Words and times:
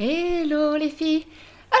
Hello 0.00 0.76
les 0.76 0.88
filles 0.88 1.24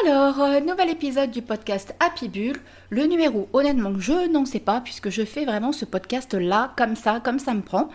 Alors, 0.04 0.40
euh, 0.40 0.60
nouvel 0.60 0.88
épisode 0.88 1.32
du 1.32 1.42
podcast 1.42 1.96
Happy 1.98 2.28
Bull. 2.28 2.54
Le 2.88 3.06
numéro, 3.06 3.48
honnêtement, 3.52 3.98
je 3.98 4.30
n'en 4.30 4.44
sais 4.44 4.60
pas 4.60 4.80
puisque 4.80 5.10
je 5.10 5.24
fais 5.24 5.44
vraiment 5.44 5.72
ce 5.72 5.84
podcast 5.84 6.32
là, 6.32 6.72
comme 6.76 6.94
ça, 6.94 7.18
comme 7.18 7.40
ça 7.40 7.54
me 7.54 7.60
prend. 7.60 7.88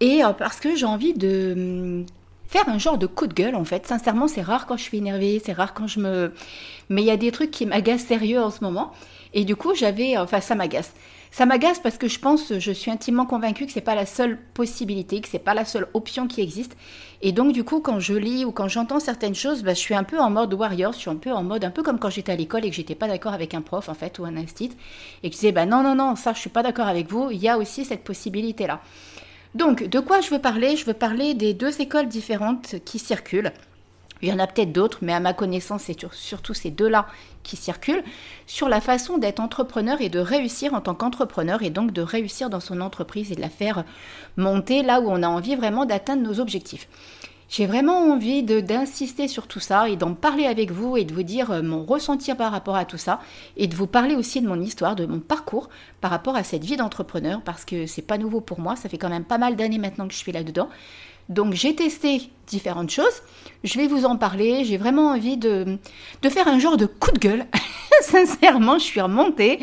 Et 0.00 0.22
euh, 0.22 0.34
parce 0.34 0.60
que 0.60 0.76
j'ai 0.76 0.84
envie 0.84 1.14
de 1.14 1.54
hum, 1.56 2.06
faire 2.46 2.68
un 2.68 2.76
genre 2.76 2.98
de 2.98 3.06
coup 3.06 3.26
de 3.26 3.32
gueule 3.32 3.54
en 3.54 3.64
fait. 3.64 3.86
Sincèrement, 3.86 4.28
c'est 4.28 4.42
rare 4.42 4.66
quand 4.66 4.76
je 4.76 4.82
suis 4.82 4.98
énervée, 4.98 5.40
c'est 5.42 5.54
rare 5.54 5.72
quand 5.72 5.86
je 5.86 5.98
me... 5.98 6.34
Mais 6.90 7.00
il 7.00 7.06
y 7.06 7.10
a 7.10 7.16
des 7.16 7.32
trucs 7.32 7.50
qui 7.50 7.64
m'agacent 7.64 8.04
sérieux 8.04 8.42
en 8.42 8.50
ce 8.50 8.62
moment. 8.62 8.92
Et 9.32 9.46
du 9.46 9.56
coup, 9.56 9.74
j'avais... 9.74 10.18
Enfin, 10.18 10.42
ça 10.42 10.54
m'agace. 10.54 10.92
Ça 11.36 11.46
m'agace 11.46 11.80
parce 11.80 11.98
que 11.98 12.06
je 12.06 12.20
pense, 12.20 12.56
je 12.60 12.70
suis 12.70 12.92
intimement 12.92 13.26
convaincue 13.26 13.66
que 13.66 13.72
c'est 13.72 13.80
pas 13.80 13.96
la 13.96 14.06
seule 14.06 14.38
possibilité, 14.54 15.20
que 15.20 15.26
c'est 15.26 15.40
pas 15.40 15.52
la 15.52 15.64
seule 15.64 15.88
option 15.92 16.28
qui 16.28 16.40
existe. 16.40 16.76
Et 17.22 17.32
donc 17.32 17.50
du 17.50 17.64
coup, 17.64 17.80
quand 17.80 17.98
je 17.98 18.14
lis 18.14 18.44
ou 18.44 18.52
quand 18.52 18.68
j'entends 18.68 19.00
certaines 19.00 19.34
choses, 19.34 19.64
bah, 19.64 19.74
je 19.74 19.80
suis 19.80 19.96
un 19.96 20.04
peu 20.04 20.20
en 20.20 20.30
mode 20.30 20.54
warrior, 20.54 20.92
je 20.92 20.98
suis 20.98 21.10
un 21.10 21.16
peu 21.16 21.32
en 21.32 21.42
mode 21.42 21.64
un 21.64 21.72
peu 21.72 21.82
comme 21.82 21.98
quand 21.98 22.08
j'étais 22.08 22.30
à 22.30 22.36
l'école 22.36 22.64
et 22.64 22.70
que 22.70 22.76
j'étais 22.76 22.94
pas 22.94 23.08
d'accord 23.08 23.32
avec 23.32 23.52
un 23.52 23.62
prof 23.62 23.88
en 23.88 23.94
fait 23.94 24.20
ou 24.20 24.24
un 24.24 24.36
instit 24.36 24.70
et 25.24 25.28
que 25.28 25.34
je 25.34 25.40
disais 25.40 25.50
bah 25.50 25.66
non 25.66 25.82
non 25.82 25.96
non 25.96 26.14
ça 26.14 26.34
je 26.34 26.38
suis 26.38 26.50
pas 26.50 26.62
d'accord 26.62 26.86
avec 26.86 27.10
vous. 27.10 27.32
Il 27.32 27.42
y 27.42 27.48
a 27.48 27.58
aussi 27.58 27.84
cette 27.84 28.04
possibilité 28.04 28.68
là. 28.68 28.80
Donc 29.56 29.82
de 29.82 29.98
quoi 29.98 30.20
je 30.20 30.30
veux 30.30 30.40
parler? 30.40 30.76
Je 30.76 30.86
veux 30.86 30.94
parler 30.94 31.34
des 31.34 31.52
deux 31.52 31.80
écoles 31.80 32.06
différentes 32.06 32.76
qui 32.84 33.00
circulent. 33.00 33.50
Il 34.24 34.30
y 34.30 34.32
en 34.32 34.38
a 34.38 34.46
peut-être 34.46 34.72
d'autres, 34.72 35.00
mais 35.02 35.12
à 35.12 35.20
ma 35.20 35.34
connaissance, 35.34 35.82
c'est 35.82 36.06
surtout 36.12 36.54
ces 36.54 36.70
deux-là 36.70 37.06
qui 37.42 37.56
circulent, 37.56 38.02
sur 38.46 38.70
la 38.70 38.80
façon 38.80 39.18
d'être 39.18 39.38
entrepreneur 39.38 40.00
et 40.00 40.08
de 40.08 40.18
réussir 40.18 40.72
en 40.72 40.80
tant 40.80 40.94
qu'entrepreneur, 40.94 41.62
et 41.62 41.68
donc 41.68 41.92
de 41.92 42.00
réussir 42.00 42.48
dans 42.48 42.60
son 42.60 42.80
entreprise 42.80 43.30
et 43.30 43.34
de 43.34 43.42
la 43.42 43.50
faire 43.50 43.84
monter 44.38 44.82
là 44.82 45.02
où 45.02 45.10
on 45.10 45.22
a 45.22 45.28
envie 45.28 45.56
vraiment 45.56 45.84
d'atteindre 45.84 46.22
nos 46.22 46.40
objectifs. 46.40 46.88
J'ai 47.50 47.66
vraiment 47.66 47.98
envie 47.98 48.42
d'insister 48.42 49.28
sur 49.28 49.46
tout 49.46 49.60
ça 49.60 49.90
et 49.90 49.96
d'en 49.96 50.14
parler 50.14 50.46
avec 50.46 50.70
vous 50.70 50.96
et 50.96 51.04
de 51.04 51.12
vous 51.12 51.22
dire 51.22 51.50
euh, 51.50 51.62
mon 51.62 51.84
ressenti 51.84 52.34
par 52.34 52.50
rapport 52.50 52.76
à 52.76 52.86
tout 52.86 52.96
ça 52.96 53.20
et 53.58 53.66
de 53.66 53.76
vous 53.76 53.86
parler 53.86 54.16
aussi 54.16 54.40
de 54.40 54.48
mon 54.48 54.58
histoire, 54.58 54.96
de 54.96 55.04
mon 55.04 55.20
parcours 55.20 55.68
par 56.00 56.10
rapport 56.10 56.34
à 56.34 56.42
cette 56.42 56.64
vie 56.64 56.78
d'entrepreneur 56.78 57.42
parce 57.44 57.66
que 57.66 57.86
c'est 57.86 58.02
pas 58.02 58.16
nouveau 58.16 58.40
pour 58.40 58.58
moi, 58.58 58.74
ça 58.74 58.88
fait 58.88 58.96
quand 58.96 59.10
même 59.10 59.24
pas 59.24 59.38
mal 59.38 59.54
d'années 59.54 59.78
maintenant 59.78 60.08
que 60.08 60.14
je 60.14 60.18
suis 60.18 60.32
là-dedans. 60.32 60.70
Donc 61.28 61.54
j'ai 61.54 61.74
testé 61.74 62.30
différentes 62.46 62.90
choses, 62.90 63.22
je 63.62 63.78
vais 63.78 63.86
vous 63.86 64.04
en 64.04 64.16
parler, 64.16 64.64
j'ai 64.64 64.76
vraiment 64.76 65.08
envie 65.08 65.36
de, 65.36 65.78
de, 66.22 66.28
faire 66.28 66.48
un 66.48 66.58
genre 66.58 66.76
de 66.76 66.86
coup 66.86 67.10
de 67.12 67.18
gueule. 67.18 67.46
Sincèrement, 68.02 68.78
je 68.78 68.84
suis 68.84 69.00
remontée. 69.00 69.60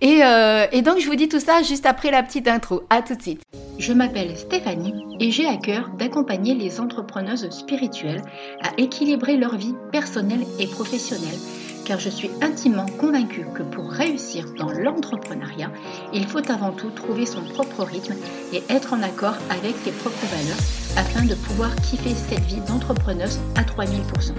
Et, 0.00 0.24
euh, 0.24 0.66
et, 0.72 0.80
donc 0.82 0.98
je 0.98 1.06
vous 1.06 1.14
dis 1.14 1.28
tout 1.28 1.40
ça 1.40 1.62
juste 1.62 1.84
après 1.84 2.10
la 2.10 2.22
petite 2.22 2.48
intro. 2.48 2.82
À 2.88 3.02
tout 3.02 3.14
de 3.14 3.22
suite. 3.22 3.42
Je 3.78 3.92
m'appelle 3.92 4.36
Stéphanie 4.36 4.94
et 5.20 5.30
j'ai 5.30 5.46
à 5.46 5.56
cœur 5.56 5.90
d'accompagner 5.98 6.54
les 6.54 6.80
entrepreneuses 6.80 7.50
spirituelles 7.50 8.22
à 8.62 8.70
équilibrer 8.78 9.36
leur 9.36 9.56
vie 9.56 9.74
personnelle 9.90 10.44
et 10.58 10.66
professionnelle 10.66 11.38
car 11.84 11.98
je 11.98 12.08
suis 12.08 12.30
intimement 12.40 12.86
convaincue 12.98 13.46
que 13.54 13.62
pour 13.62 13.90
réussir 13.90 14.46
dans 14.58 14.70
l'entrepreneuriat, 14.70 15.70
il 16.12 16.26
faut 16.26 16.50
avant 16.50 16.72
tout 16.72 16.90
trouver 16.90 17.26
son 17.26 17.42
propre 17.42 17.84
rythme 17.84 18.14
et 18.52 18.62
être 18.68 18.92
en 18.92 19.02
accord 19.02 19.36
avec 19.50 19.74
ses 19.84 19.92
propres 19.92 20.26
valeurs 20.26 20.58
afin 20.96 21.24
de 21.24 21.34
pouvoir 21.34 21.74
kiffer 21.76 22.14
cette 22.14 22.44
vie 22.44 22.60
d'entrepreneuse 22.68 23.40
à 23.56 23.62
3000%. 23.62 24.32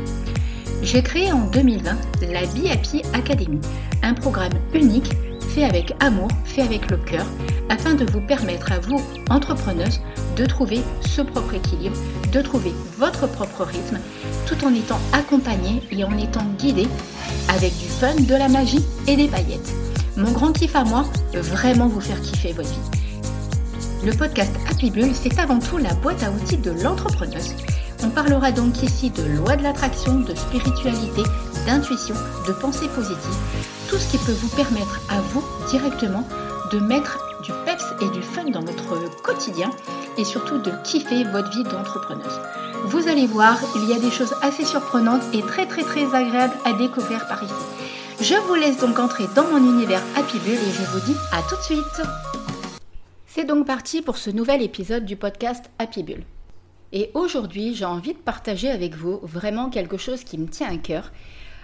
J'ai 0.82 1.02
créé 1.02 1.32
en 1.32 1.46
2020 1.48 1.98
la 2.32 2.46
BIAPI 2.48 3.04
Academy, 3.14 3.60
un 4.02 4.14
programme 4.14 4.54
unique 4.74 5.14
fait 5.54 5.64
avec 5.64 5.94
amour, 6.00 6.30
fait 6.46 6.62
avec 6.62 6.90
le 6.90 6.98
cœur, 6.98 7.26
afin 7.70 7.94
de 7.94 8.06
vous 8.12 8.22
permettre 8.22 8.72
à 8.72 8.80
vous, 8.80 9.00
entrepreneuses, 9.30 10.02
de 10.36 10.46
trouver 10.46 10.82
ce 11.02 11.22
propre 11.22 11.54
équilibre, 11.54 11.96
de 12.34 12.42
trouver 12.42 12.74
votre 12.98 13.28
propre 13.28 13.64
rythme, 13.64 14.00
tout 14.46 14.66
en 14.66 14.74
étant 14.74 15.00
accompagné 15.14 15.82
et 15.92 16.04
en 16.04 16.18
étant 16.18 16.46
guidé 16.58 16.88
avec 17.50 17.78
du 17.78 17.88
fun, 17.88 18.16
de 18.16 18.36
la 18.36 18.50
magie 18.50 18.84
et 19.08 19.16
des 19.16 19.28
paillettes. 19.28 19.74
Mon 20.18 20.32
grand 20.32 20.52
kiff 20.52 20.76
à 20.76 20.84
moi, 20.84 21.06
vraiment 21.34 21.88
vous 21.88 22.02
faire 22.02 22.20
kiffer 22.22 22.54
votre 22.54 22.70
vie. 22.70 23.04
Le 24.06 24.12
podcast 24.12 24.52
Happy 24.70 24.92
Bull, 24.92 25.12
c'est 25.14 25.40
avant 25.40 25.60
tout 25.60 25.78
la 25.78 25.94
boîte 25.94 26.24
à 26.24 26.32
outils 26.32 26.58
de 26.58 26.72
l'entrepreneuse. 26.72 27.56
On 28.04 28.10
parlera 28.10 28.52
donc 28.52 28.84
ici 28.84 29.12
de 29.12 29.24
loi 29.24 29.56
de 29.56 29.64
l'attraction, 29.64 30.20
de 30.20 30.36
spiritualité, 30.36 31.24
d'intuition, 31.66 32.16
de 32.48 32.52
pensée 32.54 32.88
positive, 32.90 33.38
tout 33.90 33.98
ce 33.98 34.12
qui 34.12 34.18
peut 34.18 34.34
vous 34.34 34.50
permettre 34.50 35.00
à 35.10 35.22
vous 35.22 35.44
directement 35.70 36.28
de 36.72 36.80
mettre 36.80 37.33
du 38.10 38.22
fun 38.22 38.46
dans 38.46 38.62
votre 38.62 39.22
quotidien 39.22 39.70
et 40.18 40.26
surtout 40.26 40.58
de 40.58 40.72
kiffer 40.84 41.24
votre 41.26 41.50
vie 41.52 41.64
d'entrepreneuse. 41.64 42.40
Vous 42.86 43.08
allez 43.08 43.28
voir, 43.28 43.60
il 43.76 43.90
y 43.90 43.94
a 43.94 44.00
des 44.00 44.12
choses 44.12 44.34
assez 44.42 44.66
surprenantes 44.66 45.24
et 45.34 45.42
très 45.42 45.66
très 45.66 45.84
très 45.84 46.14
agréables 46.14 46.56
à 46.66 46.74
découvrir 46.74 47.28
par 47.28 47.44
ici. 47.44 47.54
Je 48.22 48.36
vous 48.48 48.56
laisse 48.56 48.78
donc 48.78 49.00
entrer 49.00 49.26
dans 49.36 49.48
mon 49.48 49.58
univers 49.58 50.02
Happy 50.16 50.38
Bull 50.40 50.54
et 50.54 50.72
je 50.72 50.84
vous 50.92 51.06
dis 51.06 51.18
à 51.32 51.42
tout 51.42 51.56
de 51.56 51.62
suite. 51.62 52.02
C'est 53.26 53.46
donc 53.46 53.66
parti 53.66 54.02
pour 54.02 54.18
ce 54.18 54.30
nouvel 54.30 54.62
épisode 54.62 55.06
du 55.06 55.16
podcast 55.16 55.66
Happy 55.80 56.04
Bull. 56.04 56.24
Et 56.92 57.10
aujourd'hui, 57.16 57.74
j'ai 57.74 57.86
envie 57.86 58.14
de 58.14 58.20
partager 58.20 58.70
avec 58.70 58.96
vous 58.96 59.20
vraiment 59.24 59.70
quelque 59.70 59.98
chose 59.98 60.24
qui 60.24 60.38
me 60.38 60.48
tient 60.48 60.72
à 60.72 60.78
cœur 60.78 61.12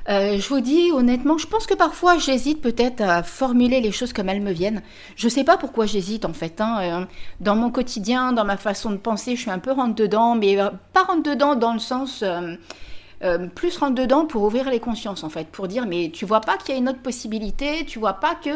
euh, 0.08 0.40
je 0.40 0.50
vous 0.50 0.62
dis 0.62 0.92
honnêtement, 0.92 1.38
je 1.38 1.48
pense 1.48 1.68
que 1.68 1.74
parfois 1.74 2.18
j'hésite 2.18 2.62
peut-être 2.62 3.02
à 3.02 3.24
formuler 3.24 3.82
les 3.82 3.92
choses 3.92 4.14
comme 4.14 4.30
elles 4.30 4.42
me 4.42 4.52
viennent. 4.52 4.82
Je 5.16 5.26
ne 5.26 5.30
sais 5.30 5.44
pas 5.44 5.58
pourquoi 5.58 5.86
j'hésite 5.86 6.26
en 6.26 6.34
fait. 6.34 6.62
Hein. 6.62 6.78
Euh, 6.82 7.06
dans 7.40 7.56
mon 7.56 7.70
quotidien, 7.70 8.34
dans 8.34 8.46
ma 8.46 8.58
façon 8.58 8.92
de 8.92 8.98
penser, 8.98 9.36
je 9.36 9.42
suis 9.42 9.52
un 9.52 9.60
peu 9.60 9.72
rentre 9.72 9.96
dedans, 9.96 10.36
mais 10.36 10.60
euh, 10.60 10.70
pas 10.94 11.04
rentre 11.04 11.24
dedans 11.24 11.56
dans 11.56 11.74
le 11.74 11.80
sens 11.80 12.24
plus 13.54 13.78
rentre 13.78 13.96
dedans 13.96 14.26
pour 14.26 14.44
ouvrir 14.44 14.70
les 14.70 14.80
consciences 14.80 15.26
en 15.26 15.30
fait, 15.30 15.48
pour 15.50 15.68
dire 15.68 15.86
mais 15.86 16.10
tu 16.10 16.26
vois 16.26 16.40
pas 16.40 16.56
qu'il 16.56 16.74
y 16.74 16.78
a 16.78 16.80
une 16.80 16.88
autre 16.88 17.02
possibilité, 17.02 17.84
tu 17.86 18.00
vois 18.00 18.14
pas 18.14 18.34
que 18.34 18.52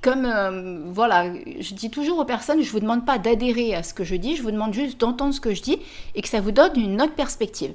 comme 0.00 0.92
voilà, 0.92 1.32
je 1.58 1.74
dis 1.74 1.90
toujours 1.90 2.20
aux 2.20 2.24
personnes, 2.24 2.62
je 2.62 2.70
vous 2.70 2.78
demande 2.78 3.04
pas 3.04 3.18
d'adhérer 3.18 3.74
à 3.74 3.82
ce 3.82 3.92
que 3.92 4.04
je 4.04 4.14
dis, 4.14 4.36
je 4.36 4.42
vous 4.44 4.52
demande 4.52 4.72
juste 4.72 5.00
d'entendre 5.00 5.34
ce 5.34 5.40
que 5.40 5.52
je 5.52 5.62
dis 5.62 5.80
et 6.14 6.22
que 6.22 6.28
ça 6.28 6.40
vous 6.40 6.52
donne 6.52 6.78
une 6.78 7.02
autre 7.02 7.14
perspective. 7.14 7.74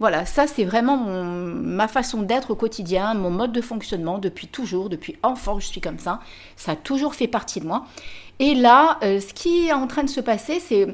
Voilà, 0.00 0.26
ça 0.26 0.46
c'est 0.46 0.64
vraiment 0.64 0.96
ma 0.96 1.88
façon 1.88 2.22
d'être 2.22 2.52
au 2.52 2.54
quotidien, 2.54 3.14
mon 3.14 3.30
mode 3.30 3.50
de 3.50 3.60
fonctionnement 3.60 4.18
depuis 4.18 4.46
toujours, 4.46 4.88
depuis 4.88 5.16
enfant 5.22 5.58
je 5.58 5.66
suis 5.66 5.80
comme 5.80 5.98
ça. 5.98 6.20
Ça 6.56 6.72
a 6.72 6.76
toujours 6.76 7.14
fait 7.14 7.26
partie 7.26 7.60
de 7.60 7.66
moi. 7.66 7.84
Et 8.40 8.54
là, 8.54 8.98
euh, 9.02 9.18
ce 9.18 9.34
qui 9.34 9.66
est 9.66 9.72
en 9.72 9.88
train 9.88 10.04
de 10.04 10.08
se 10.08 10.20
passer, 10.20 10.60
c'est, 10.60 10.86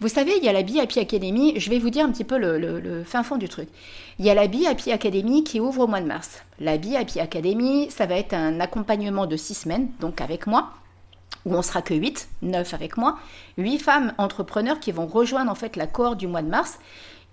vous 0.00 0.08
savez, 0.08 0.32
il 0.36 0.44
y 0.44 0.50
a 0.50 0.52
la 0.52 0.62
BIP 0.62 0.98
Academy, 0.98 1.58
je 1.58 1.70
vais 1.70 1.78
vous 1.78 1.88
dire 1.88 2.04
un 2.04 2.10
petit 2.10 2.24
peu 2.24 2.36
le, 2.36 3.02
fin 3.04 3.22
fond 3.22 3.38
du 3.38 3.48
truc. 3.48 3.68
Il 4.18 4.26
y 4.26 4.30
a 4.30 4.34
la 4.34 4.46
BIP 4.46 4.88
Academy 4.92 5.42
qui 5.42 5.60
ouvre 5.60 5.84
au 5.84 5.86
mois 5.86 6.02
de 6.02 6.06
mars. 6.06 6.42
La 6.58 6.76
BIP 6.76 7.16
Academy, 7.18 7.90
ça 7.90 8.04
va 8.04 8.16
être 8.16 8.34
un 8.34 8.60
accompagnement 8.60 9.24
de 9.24 9.36
six 9.36 9.54
semaines, 9.54 9.88
donc 10.00 10.20
avec 10.20 10.46
moi 10.46 10.72
où 11.46 11.54
on 11.54 11.62
sera 11.62 11.80
que 11.80 11.94
8, 11.94 12.28
9 12.42 12.74
avec 12.74 12.98
moi, 12.98 13.18
8 13.56 13.78
femmes 13.78 14.12
entrepreneurs 14.18 14.78
qui 14.78 14.92
vont 14.92 15.06
rejoindre 15.06 15.50
en 15.50 15.54
fait 15.54 15.76
la 15.76 15.86
cohorte 15.86 16.18
du 16.18 16.26
mois 16.26 16.42
de 16.42 16.48
mars 16.48 16.78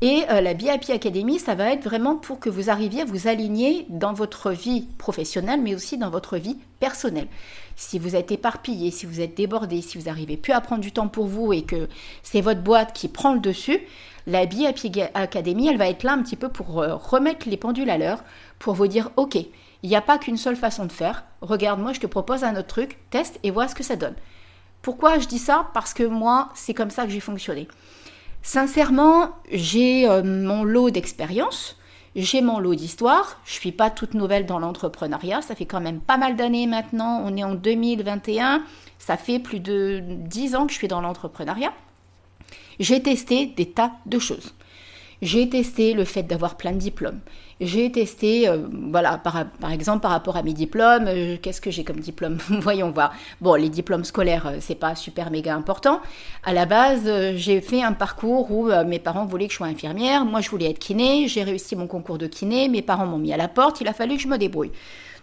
et 0.01 0.25
euh, 0.29 0.41
la 0.41 0.53
BIP 0.53 0.91
Academy, 0.91 1.39
ça 1.39 1.55
va 1.55 1.71
être 1.71 1.83
vraiment 1.83 2.17
pour 2.17 2.39
que 2.39 2.51
vous 2.51 2.69
arriviez 2.69 3.01
à 3.01 3.05
vous 3.05 3.27
aligner 3.27 3.87
dans 3.89 4.13
votre 4.13 4.51
vie 4.51 4.87
professionnelle, 4.99 5.59
mais 5.61 5.73
aussi 5.73 5.97
dans 5.97 6.11
votre 6.11 6.37
vie 6.37 6.57
personnelle. 6.79 7.27
Si 7.75 7.97
vous 7.97 8.15
êtes 8.15 8.31
éparpillé, 8.31 8.91
si 8.91 9.07
vous 9.07 9.21
êtes 9.21 9.35
débordé, 9.35 9.81
si 9.81 9.97
vous 9.97 10.05
n'arrivez 10.05 10.37
plus 10.37 10.53
à 10.53 10.61
prendre 10.61 10.81
du 10.81 10.91
temps 10.91 11.07
pour 11.07 11.25
vous 11.25 11.51
et 11.51 11.63
que 11.63 11.89
c'est 12.21 12.41
votre 12.41 12.61
boîte 12.61 12.93
qui 12.93 13.07
prend 13.07 13.33
le 13.33 13.39
dessus, 13.39 13.79
la 14.27 14.45
BIP 14.45 14.99
Academy, 15.15 15.67
elle 15.67 15.77
va 15.77 15.87
être 15.87 16.03
là 16.03 16.13
un 16.13 16.21
petit 16.21 16.35
peu 16.35 16.49
pour 16.49 16.81
euh, 16.81 16.95
remettre 16.95 17.49
les 17.49 17.57
pendules 17.57 17.89
à 17.89 17.97
l'heure, 17.97 18.23
pour 18.59 18.75
vous 18.75 18.87
dire, 18.87 19.09
ok, 19.15 19.35
il 19.35 19.89
n'y 19.89 19.95
a 19.95 20.01
pas 20.01 20.19
qu'une 20.19 20.37
seule 20.37 20.55
façon 20.55 20.85
de 20.85 20.91
faire. 20.91 21.23
Regarde, 21.41 21.79
moi, 21.79 21.93
je 21.93 21.99
te 21.99 22.07
propose 22.07 22.43
un 22.43 22.55
autre 22.55 22.67
truc, 22.67 22.97
teste 23.09 23.39
et 23.41 23.49
vois 23.49 23.67
ce 23.67 23.75
que 23.75 23.83
ça 23.83 23.95
donne. 23.95 24.15
Pourquoi 24.83 25.17
je 25.17 25.27
dis 25.27 25.39
ça? 25.39 25.69
Parce 25.73 25.93
que 25.95 26.03
moi, 26.03 26.49
c'est 26.53 26.75
comme 26.75 26.91
ça 26.91 27.05
que 27.05 27.09
j'ai 27.09 27.19
fonctionné. 27.19 27.67
Sincèrement, 28.41 29.29
j'ai 29.51 30.07
euh, 30.07 30.23
mon 30.23 30.63
lot 30.63 30.89
d'expérience, 30.89 31.77
j'ai 32.15 32.41
mon 32.41 32.59
lot 32.59 32.75
d'histoire. 32.75 33.39
Je 33.45 33.53
suis 33.53 33.71
pas 33.71 33.89
toute 33.89 34.13
nouvelle 34.13 34.45
dans 34.45 34.59
l'entrepreneuriat, 34.59 35.41
ça 35.41 35.55
fait 35.55 35.65
quand 35.65 35.81
même 35.81 35.99
pas 35.99 36.17
mal 36.17 36.35
d'années 36.35 36.67
maintenant. 36.67 37.21
On 37.25 37.35
est 37.35 37.43
en 37.43 37.55
2021, 37.55 38.63
ça 38.99 39.17
fait 39.17 39.39
plus 39.39 39.59
de 39.59 40.01
10 40.01 40.55
ans 40.55 40.65
que 40.65 40.73
je 40.73 40.77
suis 40.77 40.87
dans 40.87 41.01
l'entrepreneuriat. 41.01 41.73
J'ai 42.79 43.01
testé 43.01 43.47
des 43.47 43.71
tas 43.71 43.91
de 44.05 44.19
choses. 44.19 44.53
J'ai 45.21 45.49
testé 45.49 45.93
le 45.93 46.05
fait 46.05 46.23
d'avoir 46.23 46.57
plein 46.57 46.71
de 46.71 46.77
diplômes. 46.77 47.19
J'ai 47.59 47.91
testé, 47.91 48.47
euh, 48.47 48.67
voilà, 48.71 49.17
par, 49.17 49.47
exemple 49.71 50.01
par 50.01 50.11
rapport 50.11 50.37
à 50.37 50.43
mes 50.43 50.53
diplômes, 50.53 51.05
euh, 51.07 51.37
qu'est-ce 51.41 51.59
que 51.59 51.71
j'ai 51.71 51.83
comme 51.83 51.99
diplôme 51.99 52.37
Voyons 52.49 52.91
voir. 52.91 53.13
Bon, 53.41 53.55
les 53.55 53.69
diplômes 53.69 54.03
scolaires, 54.03 54.45
euh, 54.45 54.57
c'est 54.59 54.75
pas 54.75 54.93
super 54.93 55.31
méga 55.31 55.55
important. 55.55 55.99
À 56.43 56.53
la 56.53 56.67
base, 56.67 57.09
j'ai 57.35 57.61
fait 57.61 57.81
un 57.81 57.93
parcours 57.93 58.51
où 58.51 58.69
mes 58.85 58.99
parents 58.99 59.25
voulaient 59.25 59.47
que 59.47 59.53
je 59.53 59.57
sois 59.57 59.67
infirmière, 59.67 60.23
moi 60.23 60.41
je 60.41 60.49
voulais 60.49 60.69
être 60.69 60.79
kiné, 60.79 61.27
j'ai 61.27 61.43
réussi 61.43 61.75
mon 61.75 61.87
concours 61.87 62.19
de 62.19 62.27
kiné, 62.27 62.69
mes 62.69 62.83
parents 62.83 63.07
m'ont 63.07 63.17
mis 63.17 63.33
à 63.33 63.37
la 63.37 63.47
porte, 63.47 63.81
il 63.81 63.87
a 63.87 63.93
fallu 63.93 64.17
que 64.17 64.21
je 64.21 64.27
me 64.27 64.37
débrouille. 64.37 64.71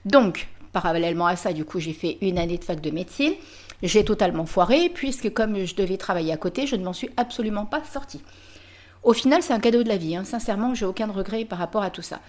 Donc, 0.04 0.48
parallèlement 0.72 1.26
à 1.26 1.36
ça, 1.36 1.52
du 1.52 1.64
coup, 1.64 1.78
j'ai 1.78 1.92
fait 1.92 2.18
une 2.20 2.38
année 2.38 2.58
de 2.58 2.64
fac 2.64 2.80
de 2.80 2.90
médecine. 2.90 3.32
J'ai 3.82 4.04
totalement 4.04 4.46
foiré, 4.46 4.90
puisque 4.92 5.32
comme 5.32 5.64
je 5.64 5.74
devais 5.74 5.96
travailler 5.96 6.32
à 6.32 6.36
côté, 6.36 6.66
je 6.66 6.76
ne 6.76 6.84
m'en 6.84 6.92
suis 6.92 7.10
absolument 7.16 7.66
pas 7.66 7.82
sortie. 7.84 8.20
Au 9.04 9.12
final, 9.12 9.42
c'est 9.42 9.52
un 9.52 9.60
cadeau 9.60 9.82
de 9.82 9.88
la 9.88 9.98
vie. 9.98 10.16
Hein. 10.16 10.24
Sincèrement, 10.24 10.74
j'ai 10.74 10.86
aucun 10.86 11.06
regret 11.06 11.44
par 11.44 11.58
rapport 11.58 11.82
à 11.82 11.90
tout 11.90 12.02
ça. 12.02 12.20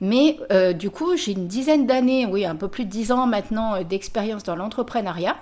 Mais 0.00 0.38
euh, 0.52 0.72
du 0.72 0.90
coup, 0.90 1.16
j'ai 1.16 1.32
une 1.32 1.46
dizaine 1.46 1.86
d'années, 1.86 2.26
oui, 2.26 2.44
un 2.44 2.56
peu 2.56 2.68
plus 2.68 2.84
de 2.84 2.90
dix 2.90 3.12
ans 3.12 3.26
maintenant 3.26 3.82
d'expérience 3.82 4.42
dans 4.42 4.56
l'entrepreneuriat. 4.56 5.36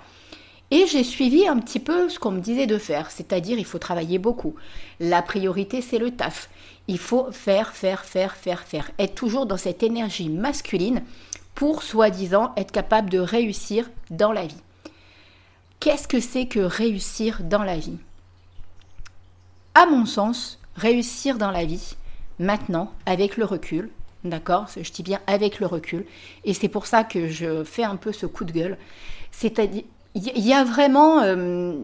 Et 0.71 0.87
j'ai 0.87 1.03
suivi 1.03 1.47
un 1.47 1.59
petit 1.59 1.79
peu 1.79 2.09
ce 2.09 2.17
qu'on 2.17 2.31
me 2.31 2.39
disait 2.39 2.65
de 2.65 2.77
faire, 2.77 3.11
c'est-à-dire 3.11 3.59
il 3.59 3.65
faut 3.65 3.77
travailler 3.77 4.17
beaucoup. 4.17 4.55
La 4.99 5.21
priorité, 5.21 5.81
c'est 5.81 5.99
le 5.99 6.11
taf. 6.11 6.49
Il 6.87 6.97
faut 6.97 7.31
faire, 7.31 7.73
faire, 7.73 8.03
faire, 8.03 8.35
faire, 8.35 8.61
faire. 8.61 8.89
Être 8.97 9.15
toujours 9.15 9.45
dans 9.45 9.57
cette 9.57 9.83
énergie 9.83 10.29
masculine 10.29 11.03
pour, 11.53 11.83
soi-disant, 11.83 12.51
être 12.57 12.71
capable 12.71 13.09
de 13.09 13.19
réussir 13.19 13.89
dans 14.09 14.31
la 14.31 14.47
vie. 14.47 14.61
Qu'est-ce 15.79 16.07
que 16.07 16.19
c'est 16.19 16.47
que 16.47 16.59
réussir 16.59 17.41
dans 17.43 17.63
la 17.63 17.77
vie? 17.77 17.97
À 19.75 19.85
mon 19.85 20.05
sens, 20.05 20.59
réussir 20.75 21.37
dans 21.37 21.51
la 21.51 21.65
vie, 21.65 21.95
maintenant, 22.39 22.91
avec 23.05 23.37
le 23.37 23.45
recul, 23.45 23.89
d'accord 24.23 24.67
Je 24.75 24.91
dis 24.91 25.03
bien 25.03 25.19
avec 25.27 25.59
le 25.59 25.65
recul, 25.65 26.05
et 26.43 26.53
c'est 26.53 26.69
pour 26.69 26.85
ça 26.85 27.03
que 27.03 27.27
je 27.27 27.63
fais 27.63 27.83
un 27.83 27.95
peu 27.95 28.11
ce 28.11 28.25
coup 28.25 28.45
de 28.45 28.51
gueule, 28.51 28.77
c'est-à-dire 29.31 29.83
il 30.15 30.45
y 30.45 30.53
a 30.53 30.63
vraiment 30.63 31.21
euh, 31.21 31.75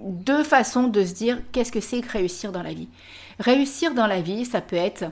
deux 0.00 0.42
façons 0.42 0.84
de 0.84 1.04
se 1.04 1.12
dire 1.12 1.38
qu'est-ce 1.52 1.72
que 1.72 1.80
c'est 1.80 2.00
que 2.00 2.10
réussir 2.10 2.50
dans 2.50 2.62
la 2.62 2.72
vie. 2.72 2.88
Réussir 3.38 3.94
dans 3.94 4.06
la 4.06 4.20
vie, 4.20 4.46
ça 4.46 4.60
peut 4.60 4.76
être 4.76 5.04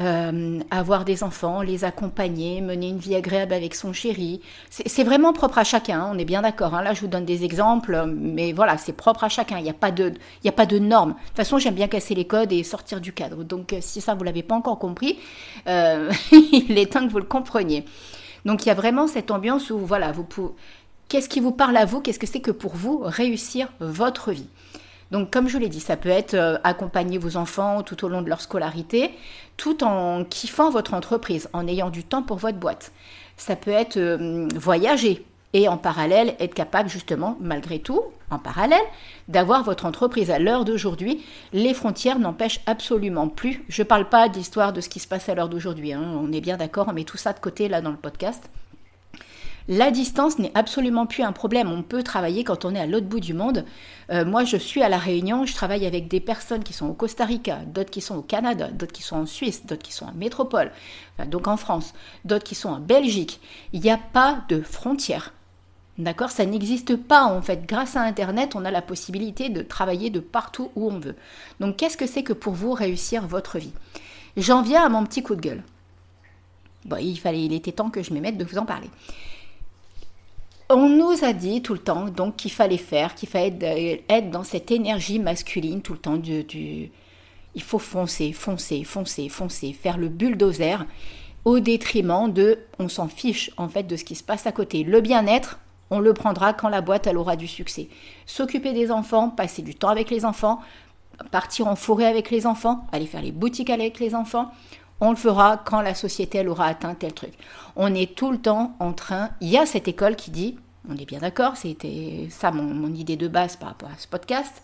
euh, 0.00 0.60
avoir 0.70 1.04
des 1.04 1.22
enfants, 1.22 1.60
les 1.62 1.84
accompagner, 1.84 2.60
mener 2.60 2.88
une 2.88 2.98
vie 2.98 3.14
agréable 3.14 3.52
avec 3.52 3.74
son 3.74 3.92
chéri. 3.92 4.40
C'est 4.70 5.04
vraiment 5.04 5.32
propre 5.32 5.58
à 5.58 5.64
chacun, 5.64 6.00
hein, 6.00 6.10
on 6.14 6.18
est 6.18 6.24
bien 6.24 6.42
d'accord. 6.42 6.74
Hein. 6.74 6.82
Là, 6.82 6.94
je 6.94 7.00
vous 7.02 7.08
donne 7.08 7.24
des 7.24 7.44
exemples, 7.44 8.06
mais 8.06 8.52
voilà, 8.52 8.78
c'est 8.78 8.92
propre 8.92 9.24
à 9.24 9.28
chacun. 9.28 9.58
Il 9.58 9.64
n'y 9.64 9.70
a, 9.70 9.74
pas 9.74 9.90
de, 9.90 10.12
a 10.46 10.52
pas 10.52 10.66
de 10.66 10.78
normes. 10.78 11.12
De 11.12 11.26
toute 11.28 11.36
façon, 11.36 11.58
j'aime 11.58 11.74
bien 11.74 11.88
casser 11.88 12.14
les 12.14 12.26
codes 12.26 12.52
et 12.52 12.62
sortir 12.62 13.00
du 13.00 13.12
cadre. 13.12 13.44
Donc, 13.44 13.72
euh, 13.72 13.78
si 13.80 14.00
ça, 14.00 14.14
vous 14.14 14.24
l'avez 14.24 14.42
pas 14.42 14.54
encore 14.54 14.78
compris, 14.78 15.18
il 15.66 16.78
est 16.78 16.92
temps 16.92 17.06
que 17.06 17.12
vous 17.12 17.18
le 17.18 17.24
compreniez. 17.24 17.84
Donc, 18.44 18.64
il 18.64 18.68
y 18.68 18.72
a 18.72 18.74
vraiment 18.74 19.06
cette 19.06 19.30
ambiance 19.30 19.70
où, 19.70 19.78
voilà, 19.78 20.10
vous 20.10 20.24
pouvez 20.24 20.52
Qu'est-ce 21.12 21.28
qui 21.28 21.40
vous 21.40 21.52
parle 21.52 21.76
à 21.76 21.84
vous 21.84 22.00
Qu'est-ce 22.00 22.18
que 22.18 22.26
c'est 22.26 22.40
que 22.40 22.50
pour 22.50 22.74
vous 22.74 23.02
réussir 23.04 23.68
votre 23.80 24.32
vie? 24.32 24.46
Donc, 25.12 25.30
comme 25.30 25.46
je 25.46 25.58
l'ai 25.58 25.68
dit, 25.68 25.78
ça 25.78 25.98
peut 25.98 26.08
être 26.08 26.32
euh, 26.32 26.56
accompagner 26.64 27.18
vos 27.18 27.36
enfants 27.36 27.82
tout 27.82 28.02
au 28.02 28.08
long 28.08 28.22
de 28.22 28.30
leur 28.30 28.40
scolarité, 28.40 29.10
tout 29.58 29.84
en 29.84 30.24
kiffant 30.24 30.70
votre 30.70 30.94
entreprise, 30.94 31.50
en 31.52 31.68
ayant 31.68 31.90
du 31.90 32.02
temps 32.02 32.22
pour 32.22 32.38
votre 32.38 32.56
boîte. 32.56 32.92
Ça 33.36 33.54
peut 33.54 33.70
être 33.70 33.98
euh, 33.98 34.48
voyager 34.56 35.22
et 35.52 35.68
en 35.68 35.76
parallèle 35.76 36.34
être 36.40 36.54
capable 36.54 36.88
justement, 36.88 37.36
malgré 37.42 37.78
tout, 37.78 38.00
en 38.30 38.38
parallèle, 38.38 38.80
d'avoir 39.28 39.62
votre 39.64 39.84
entreprise 39.84 40.30
à 40.30 40.38
l'heure 40.38 40.64
d'aujourd'hui. 40.64 41.22
Les 41.52 41.74
frontières 41.74 42.18
n'empêchent 42.18 42.60
absolument 42.64 43.28
plus. 43.28 43.62
Je 43.68 43.82
ne 43.82 43.86
parle 43.86 44.08
pas 44.08 44.30
d'histoire 44.30 44.72
de 44.72 44.80
ce 44.80 44.88
qui 44.88 44.98
se 44.98 45.06
passe 45.06 45.28
à 45.28 45.34
l'heure 45.34 45.50
d'aujourd'hui. 45.50 45.92
Hein. 45.92 46.02
On 46.22 46.32
est 46.32 46.40
bien 46.40 46.56
d'accord, 46.56 46.86
on 46.88 46.94
met 46.94 47.04
tout 47.04 47.18
ça 47.18 47.34
de 47.34 47.38
côté 47.38 47.68
là 47.68 47.82
dans 47.82 47.90
le 47.90 47.98
podcast. 47.98 48.48
La 49.68 49.90
distance 49.90 50.38
n'est 50.38 50.50
absolument 50.54 51.06
plus 51.06 51.22
un 51.22 51.32
problème. 51.32 51.70
On 51.70 51.82
peut 51.82 52.02
travailler 52.02 52.42
quand 52.42 52.64
on 52.64 52.74
est 52.74 52.80
à 52.80 52.86
l'autre 52.86 53.06
bout 53.06 53.20
du 53.20 53.32
monde. 53.32 53.64
Euh, 54.10 54.24
moi, 54.24 54.44
je 54.44 54.56
suis 54.56 54.82
à 54.82 54.88
La 54.88 54.98
Réunion, 54.98 55.46
je 55.46 55.54
travaille 55.54 55.86
avec 55.86 56.08
des 56.08 56.20
personnes 56.20 56.64
qui 56.64 56.72
sont 56.72 56.88
au 56.88 56.94
Costa 56.94 57.24
Rica, 57.24 57.60
d'autres 57.66 57.90
qui 57.90 58.00
sont 58.00 58.16
au 58.16 58.22
Canada, 58.22 58.68
d'autres 58.68 58.92
qui 58.92 59.02
sont 59.02 59.16
en 59.16 59.26
Suisse, 59.26 59.64
d'autres 59.64 59.82
qui 59.82 59.92
sont 59.92 60.06
en 60.06 60.14
métropole, 60.14 60.72
donc 61.26 61.46
en 61.46 61.56
France, 61.56 61.94
d'autres 62.24 62.44
qui 62.44 62.54
sont 62.54 62.70
en 62.70 62.80
Belgique. 62.80 63.40
Il 63.72 63.80
n'y 63.80 63.90
a 63.90 63.98
pas 63.98 64.44
de 64.48 64.60
frontières. 64.60 65.32
D'accord? 65.98 66.30
Ça 66.30 66.46
n'existe 66.46 66.96
pas 66.96 67.24
en 67.24 67.42
fait. 67.42 67.66
Grâce 67.66 67.96
à 67.96 68.02
Internet, 68.02 68.56
on 68.56 68.64
a 68.64 68.70
la 68.70 68.82
possibilité 68.82 69.50
de 69.50 69.62
travailler 69.62 70.10
de 70.10 70.20
partout 70.20 70.70
où 70.74 70.90
on 70.90 70.98
veut. 70.98 71.16
Donc 71.60 71.76
qu'est-ce 71.76 71.98
que 71.98 72.06
c'est 72.06 72.22
que 72.22 72.32
pour 72.32 72.54
vous 72.54 72.72
réussir 72.72 73.26
votre 73.26 73.58
vie? 73.58 73.72
J'en 74.36 74.62
viens 74.62 74.84
à 74.84 74.88
mon 74.88 75.04
petit 75.04 75.22
coup 75.22 75.36
de 75.36 75.42
gueule. 75.42 75.62
Bon, 76.86 76.96
il 76.96 77.16
fallait, 77.16 77.44
il 77.44 77.52
était 77.52 77.72
temps 77.72 77.90
que 77.90 78.02
je 78.02 78.12
m'émette 78.12 78.38
de 78.38 78.44
vous 78.44 78.58
en 78.58 78.64
parler 78.64 78.88
on 80.72 80.88
nous 80.88 81.24
a 81.24 81.32
dit 81.32 81.62
tout 81.62 81.74
le 81.74 81.78
temps 81.78 82.06
donc 82.06 82.36
qu'il 82.36 82.50
fallait 82.50 82.76
faire, 82.76 83.14
qu'il 83.14 83.28
fallait 83.28 84.04
être 84.08 84.30
dans 84.30 84.44
cette 84.44 84.70
énergie 84.70 85.18
masculine 85.18 85.82
tout 85.82 85.92
le 85.92 85.98
temps 85.98 86.16
du, 86.16 86.90
il 87.54 87.62
faut 87.62 87.78
foncer, 87.78 88.32
foncer, 88.32 88.84
foncer, 88.84 89.28
foncer, 89.28 89.72
faire 89.72 89.98
le 89.98 90.08
bulldozer 90.08 90.86
au 91.44 91.60
détriment 91.60 92.32
de 92.32 92.58
on 92.78 92.88
s'en 92.88 93.08
fiche 93.08 93.50
en 93.56 93.68
fait 93.68 93.84
de 93.84 93.96
ce 93.96 94.04
qui 94.04 94.14
se 94.14 94.22
passe 94.22 94.46
à 94.46 94.52
côté. 94.52 94.84
Le 94.84 95.00
bien-être, 95.00 95.58
on 95.90 96.00
le 96.00 96.14
prendra 96.14 96.54
quand 96.54 96.68
la 96.68 96.80
boîte 96.80 97.06
elle 97.06 97.18
aura 97.18 97.36
du 97.36 97.48
succès. 97.48 97.88
S'occuper 98.26 98.72
des 98.72 98.90
enfants, 98.90 99.28
passer 99.28 99.62
du 99.62 99.74
temps 99.74 99.88
avec 99.88 100.10
les 100.10 100.24
enfants, 100.24 100.60
partir 101.30 101.66
en 101.66 101.76
forêt 101.76 102.06
avec 102.06 102.30
les 102.30 102.46
enfants, 102.46 102.86
aller 102.92 103.06
faire 103.06 103.22
les 103.22 103.32
boutiques 103.32 103.70
avec 103.70 103.98
les 103.98 104.14
enfants, 104.14 104.50
on 105.02 105.10
le 105.10 105.16
fera 105.16 105.56
quand 105.56 105.80
la 105.80 105.96
société 105.96 106.38
elle 106.38 106.48
aura 106.48 106.66
atteint 106.66 106.94
tel 106.94 107.12
truc. 107.12 107.32
On 107.74 107.92
est 107.92 108.14
tout 108.14 108.30
le 108.30 108.38
temps 108.38 108.76
en 108.78 108.92
train. 108.92 109.30
Il 109.40 109.48
y 109.48 109.58
a 109.58 109.66
cette 109.66 109.88
école 109.88 110.14
qui 110.14 110.30
dit, 110.30 110.56
on 110.88 110.96
est 110.96 111.04
bien 111.04 111.18
d'accord, 111.18 111.56
c'était 111.56 112.28
ça 112.30 112.52
mon, 112.52 112.94
idée 112.94 113.16
de 113.16 113.26
base 113.26 113.56
par 113.56 113.70
rapport 113.70 113.88
à 113.88 113.98
ce 113.98 114.06
podcast, 114.06 114.62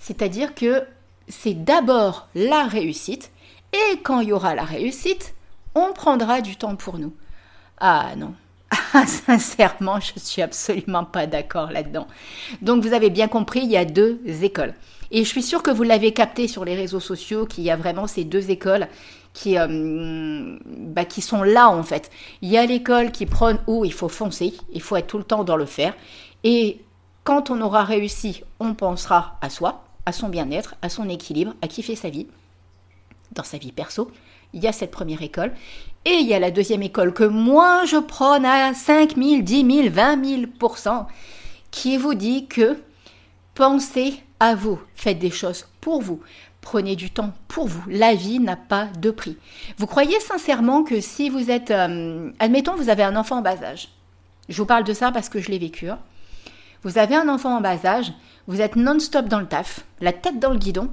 c'est-à-dire 0.00 0.56
que 0.56 0.84
c'est 1.28 1.54
d'abord 1.54 2.26
la 2.34 2.64
réussite, 2.64 3.30
et 3.72 3.98
quand 4.02 4.18
il 4.18 4.30
y 4.30 4.32
aura 4.32 4.56
la 4.56 4.64
réussite, 4.64 5.32
on 5.76 5.92
prendra 5.92 6.40
du 6.40 6.56
temps 6.56 6.74
pour 6.74 6.98
nous. 6.98 7.14
Ah 7.78 8.16
non, 8.16 8.34
sincèrement, 9.06 10.00
je 10.00 10.18
suis 10.18 10.42
absolument 10.42 11.04
pas 11.04 11.28
d'accord 11.28 11.70
là-dedans. 11.70 12.08
Donc 12.62 12.82
vous 12.82 12.94
avez 12.94 13.10
bien 13.10 13.28
compris, 13.28 13.60
il 13.60 13.70
y 13.70 13.76
a 13.76 13.84
deux 13.84 14.18
écoles. 14.42 14.74
Et 15.12 15.24
je 15.24 15.28
suis 15.28 15.42
sûre 15.42 15.62
que 15.62 15.70
vous 15.70 15.82
l'avez 15.82 16.12
capté 16.12 16.48
sur 16.48 16.64
les 16.64 16.74
réseaux 16.74 16.98
sociaux, 16.98 17.44
qu'il 17.44 17.64
y 17.64 17.70
a 17.70 17.76
vraiment 17.76 18.06
ces 18.06 18.24
deux 18.24 18.50
écoles 18.50 18.88
qui, 19.34 19.58
euh, 19.58 20.56
bah, 20.66 21.04
qui 21.04 21.20
sont 21.20 21.42
là 21.42 21.68
en 21.68 21.82
fait. 21.82 22.10
Il 22.40 22.50
y 22.50 22.56
a 22.56 22.64
l'école 22.64 23.12
qui 23.12 23.26
prône 23.26 23.58
où 23.66 23.84
il 23.84 23.92
faut 23.92 24.08
foncer, 24.08 24.54
il 24.72 24.80
faut 24.80 24.96
être 24.96 25.06
tout 25.06 25.18
le 25.18 25.24
temps 25.24 25.44
dans 25.44 25.56
le 25.56 25.66
faire. 25.66 25.94
Et 26.44 26.80
quand 27.24 27.50
on 27.50 27.60
aura 27.60 27.84
réussi, 27.84 28.42
on 28.58 28.72
pensera 28.72 29.38
à 29.42 29.50
soi, 29.50 29.84
à 30.06 30.12
son 30.12 30.30
bien-être, 30.30 30.76
à 30.80 30.88
son 30.88 31.08
équilibre, 31.10 31.54
à 31.60 31.68
kiffer 31.68 31.94
sa 31.94 32.08
vie, 32.08 32.26
dans 33.32 33.44
sa 33.44 33.58
vie 33.58 33.72
perso. 33.72 34.10
Il 34.54 34.62
y 34.62 34.66
a 34.66 34.72
cette 34.72 34.90
première 34.90 35.22
école. 35.22 35.52
Et 36.06 36.14
il 36.14 36.26
y 36.26 36.34
a 36.34 36.38
la 36.38 36.50
deuxième 36.50 36.82
école 36.82 37.12
que 37.12 37.24
moi 37.24 37.84
je 37.84 37.98
prône 37.98 38.46
à 38.46 38.72
5 38.72 39.16
000, 39.16 39.42
10 39.42 39.82
000, 39.82 39.88
20 39.90 40.16
000% 40.58 41.06
qui 41.70 41.96
vous 41.96 42.14
dit 42.14 42.46
que 42.46 42.78
pensez 43.54 44.14
à 44.42 44.56
vous, 44.56 44.80
faites 44.96 45.20
des 45.20 45.30
choses 45.30 45.66
pour 45.80 46.02
vous, 46.02 46.20
Prenez 46.62 46.94
du 46.94 47.10
temps 47.10 47.32
pour 47.48 47.66
vous. 47.66 47.82
La 47.88 48.14
vie 48.14 48.38
n'a 48.38 48.54
pas 48.56 48.86
de 48.86 49.10
prix. 49.10 49.36
Vous 49.78 49.88
croyez 49.88 50.18
sincèrement 50.20 50.84
que 50.84 51.00
si 51.00 51.28
vous 51.28 51.50
êtes... 51.50 51.72
Euh, 51.72 52.30
admettons, 52.38 52.76
vous 52.76 52.88
avez 52.88 53.02
un 53.02 53.16
enfant 53.16 53.38
en 53.38 53.42
bas 53.42 53.62
âge. 53.64 53.88
Je 54.48 54.56
vous 54.56 54.64
parle 54.64 54.84
de 54.84 54.94
ça 54.94 55.10
parce 55.10 55.28
que 55.28 55.40
je 55.40 55.50
l'ai 55.50 55.58
vécu. 55.58 55.90
Hein. 55.90 55.98
Vous 56.84 56.98
avez 56.98 57.16
un 57.16 57.28
enfant 57.28 57.56
en 57.56 57.60
bas 57.60 57.84
âge, 57.84 58.12
vous 58.46 58.60
êtes 58.60 58.76
non-stop 58.76 59.26
dans 59.26 59.40
le 59.40 59.46
taf, 59.46 59.84
la 60.00 60.12
tête 60.12 60.38
dans 60.38 60.50
le 60.50 60.58
guidon, 60.58 60.88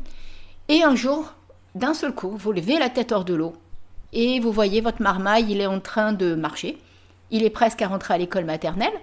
et 0.69 0.83
un 0.83 0.95
jour, 0.95 1.33
d'un 1.75 1.93
seul 1.93 2.13
coup, 2.13 2.35
vous 2.35 2.51
levez 2.51 2.77
la 2.77 2.89
tête 2.89 3.11
hors 3.11 3.25
de 3.25 3.33
l'eau, 3.33 3.55
et 4.11 4.39
vous 4.39 4.51
voyez 4.51 4.81
votre 4.81 5.01
marmaille, 5.01 5.47
il 5.49 5.61
est 5.61 5.65
en 5.65 5.79
train 5.79 6.13
de 6.13 6.35
marcher, 6.35 6.77
il 7.31 7.43
est 7.43 7.49
presque 7.49 7.81
à 7.81 7.87
rentrer 7.87 8.13
à 8.13 8.17
l'école 8.19 8.45
maternelle, 8.45 8.93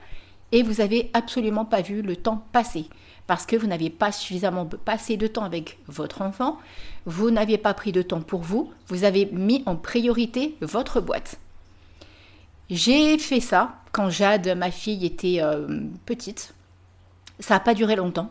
et 0.53 0.63
vous 0.63 0.75
n'avez 0.75 1.11
absolument 1.13 1.65
pas 1.65 1.81
vu 1.81 2.03
le 2.03 2.15
temps 2.15 2.45
passer 2.53 2.89
parce 3.27 3.47
que 3.47 3.57
vous 3.57 3.67
n'avez 3.67 3.91
pas 3.91 4.13
suffisamment 4.13 4.67
passé 4.67 5.17
de 5.17 5.27
temps 5.27 5.45
avec 5.45 5.79
votre 5.89 6.23
enfant, 6.23 6.59
vous 7.07 7.31
n'aviez 7.31 7.59
pas 7.59 7.75
pris 7.75 7.93
de 7.93 8.03
temps 8.03 8.21
pour 8.21 8.41
vous, 8.41 8.73
vous 8.89 9.05
avez 9.05 9.27
mis 9.27 9.63
en 9.67 9.77
priorité 9.77 10.57
votre 10.61 11.01
boîte. 11.01 11.39
J'ai 12.71 13.19
fait 13.19 13.41
ça 13.41 13.77
quand 13.93 14.11
Jade, 14.11 14.57
ma 14.57 14.71
fille, 14.71 15.07
était 15.07 15.39
euh, 15.41 15.67
petite. 16.05 16.55
Ça 17.39 17.55
n'a 17.55 17.61
pas 17.61 17.75
duré 17.75 17.97
longtemps 17.97 18.31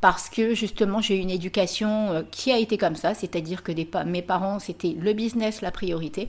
parce 0.00 0.28
que 0.28 0.54
justement 0.54 1.00
j'ai 1.00 1.16
eu 1.16 1.20
une 1.20 1.30
éducation 1.30 2.12
euh, 2.12 2.22
qui 2.30 2.52
a 2.52 2.58
été 2.58 2.78
comme 2.78 2.96
ça, 2.96 3.14
c'est-à-dire 3.14 3.62
que 3.62 3.72
mes 4.04 4.22
parents, 4.22 4.58
c'était 4.58 4.94
le 4.98 5.12
business 5.12 5.60
la 5.60 5.70
priorité, 5.70 6.28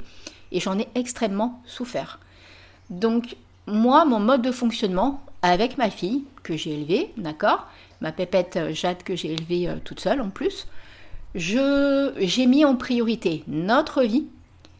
et 0.51 0.59
j'en 0.59 0.79
ai 0.79 0.87
extrêmement 0.95 1.61
souffert. 1.65 2.19
Donc 2.89 3.35
moi, 3.67 4.05
mon 4.05 4.19
mode 4.19 4.41
de 4.41 4.51
fonctionnement 4.51 5.21
avec 5.41 5.77
ma 5.77 5.89
fille, 5.89 6.23
que 6.43 6.57
j'ai 6.57 6.73
élevée, 6.73 7.11
d'accord, 7.17 7.67
ma 8.01 8.11
pépette 8.11 8.57
euh, 8.57 8.73
Jade 8.73 9.03
que 9.03 9.15
j'ai 9.15 9.33
élevée 9.33 9.69
euh, 9.69 9.75
toute 9.83 9.99
seule 9.99 10.21
en 10.21 10.29
plus, 10.29 10.67
j'ai 11.35 12.45
mis 12.47 12.65
en 12.65 12.75
priorité 12.75 13.43
notre 13.47 14.03
vie, 14.03 14.27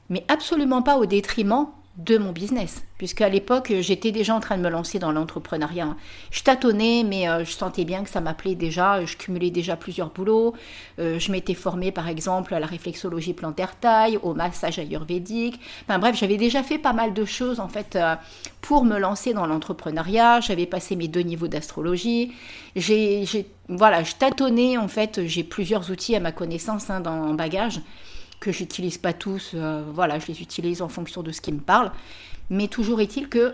mais 0.09 0.25
absolument 0.27 0.81
pas 0.81 0.97
au 0.97 1.05
détriment 1.05 1.67
de 1.99 2.17
mon 2.17 2.31
business. 2.31 2.83
Puisque 2.97 3.21
à 3.21 3.29
l'époque, 3.29 3.73
j'étais 3.81 4.11
déjà 4.11 4.33
en 4.33 4.39
train 4.39 4.57
de 4.57 4.61
me 4.61 4.69
lancer 4.69 4.99
dans 4.99 5.11
l'entrepreneuriat. 5.11 5.95
Je 6.31 6.43
tâtonnais, 6.43 7.03
mais 7.05 7.29
euh, 7.29 7.43
je 7.43 7.51
sentais 7.51 7.83
bien 7.83 8.03
que 8.03 8.09
ça 8.09 8.21
m'appelait 8.21 8.55
déjà. 8.55 9.03
Je 9.05 9.17
cumulais 9.17 9.51
déjà 9.51 9.75
plusieurs 9.75 10.09
boulots. 10.09 10.53
Euh, 10.99 11.19
je 11.19 11.31
m'étais 11.31 11.53
formée, 11.53 11.91
par 11.91 12.07
exemple, 12.07 12.53
à 12.53 12.59
la 12.59 12.67
réflexologie 12.67 13.33
plantaire 13.33 13.77
taille, 13.77 14.17
au 14.23 14.33
massage 14.33 14.79
ayurvédique. 14.79 15.59
Enfin 15.83 15.99
bref, 15.99 16.15
j'avais 16.17 16.37
déjà 16.37 16.63
fait 16.63 16.77
pas 16.77 16.93
mal 16.93 17.13
de 17.13 17.25
choses, 17.25 17.59
en 17.59 17.67
fait, 17.67 17.97
euh, 17.97 18.15
pour 18.61 18.85
me 18.85 18.97
lancer 18.97 19.33
dans 19.33 19.45
l'entrepreneuriat. 19.45 20.39
J'avais 20.39 20.65
passé 20.65 20.95
mes 20.95 21.09
deux 21.09 21.21
niveaux 21.21 21.49
d'astrologie. 21.49 22.31
J'ai, 22.77 23.25
voilà, 23.67 24.03
je 24.03 24.15
tâtonnais, 24.15 24.77
en 24.77 24.87
fait. 24.87 25.25
J'ai 25.25 25.43
plusieurs 25.43 25.91
outils 25.91 26.15
à 26.15 26.21
ma 26.21 26.31
connaissance 26.31 26.89
hein, 26.89 27.01
dans, 27.01 27.11
en 27.11 27.33
bagage 27.33 27.81
que 28.39 28.51
j'utilise 28.51 28.97
pas 28.97 29.13
tous, 29.13 29.51
euh, 29.53 29.83
voilà, 29.93 30.19
je 30.19 30.27
les 30.27 30.41
utilise 30.41 30.81
en 30.81 30.89
fonction 30.89 31.23
de 31.23 31.31
ce 31.31 31.41
qui 31.41 31.51
me 31.51 31.59
parle. 31.59 31.91
Mais 32.49 32.67
toujours 32.67 33.01
est-il 33.01 33.29
que 33.29 33.53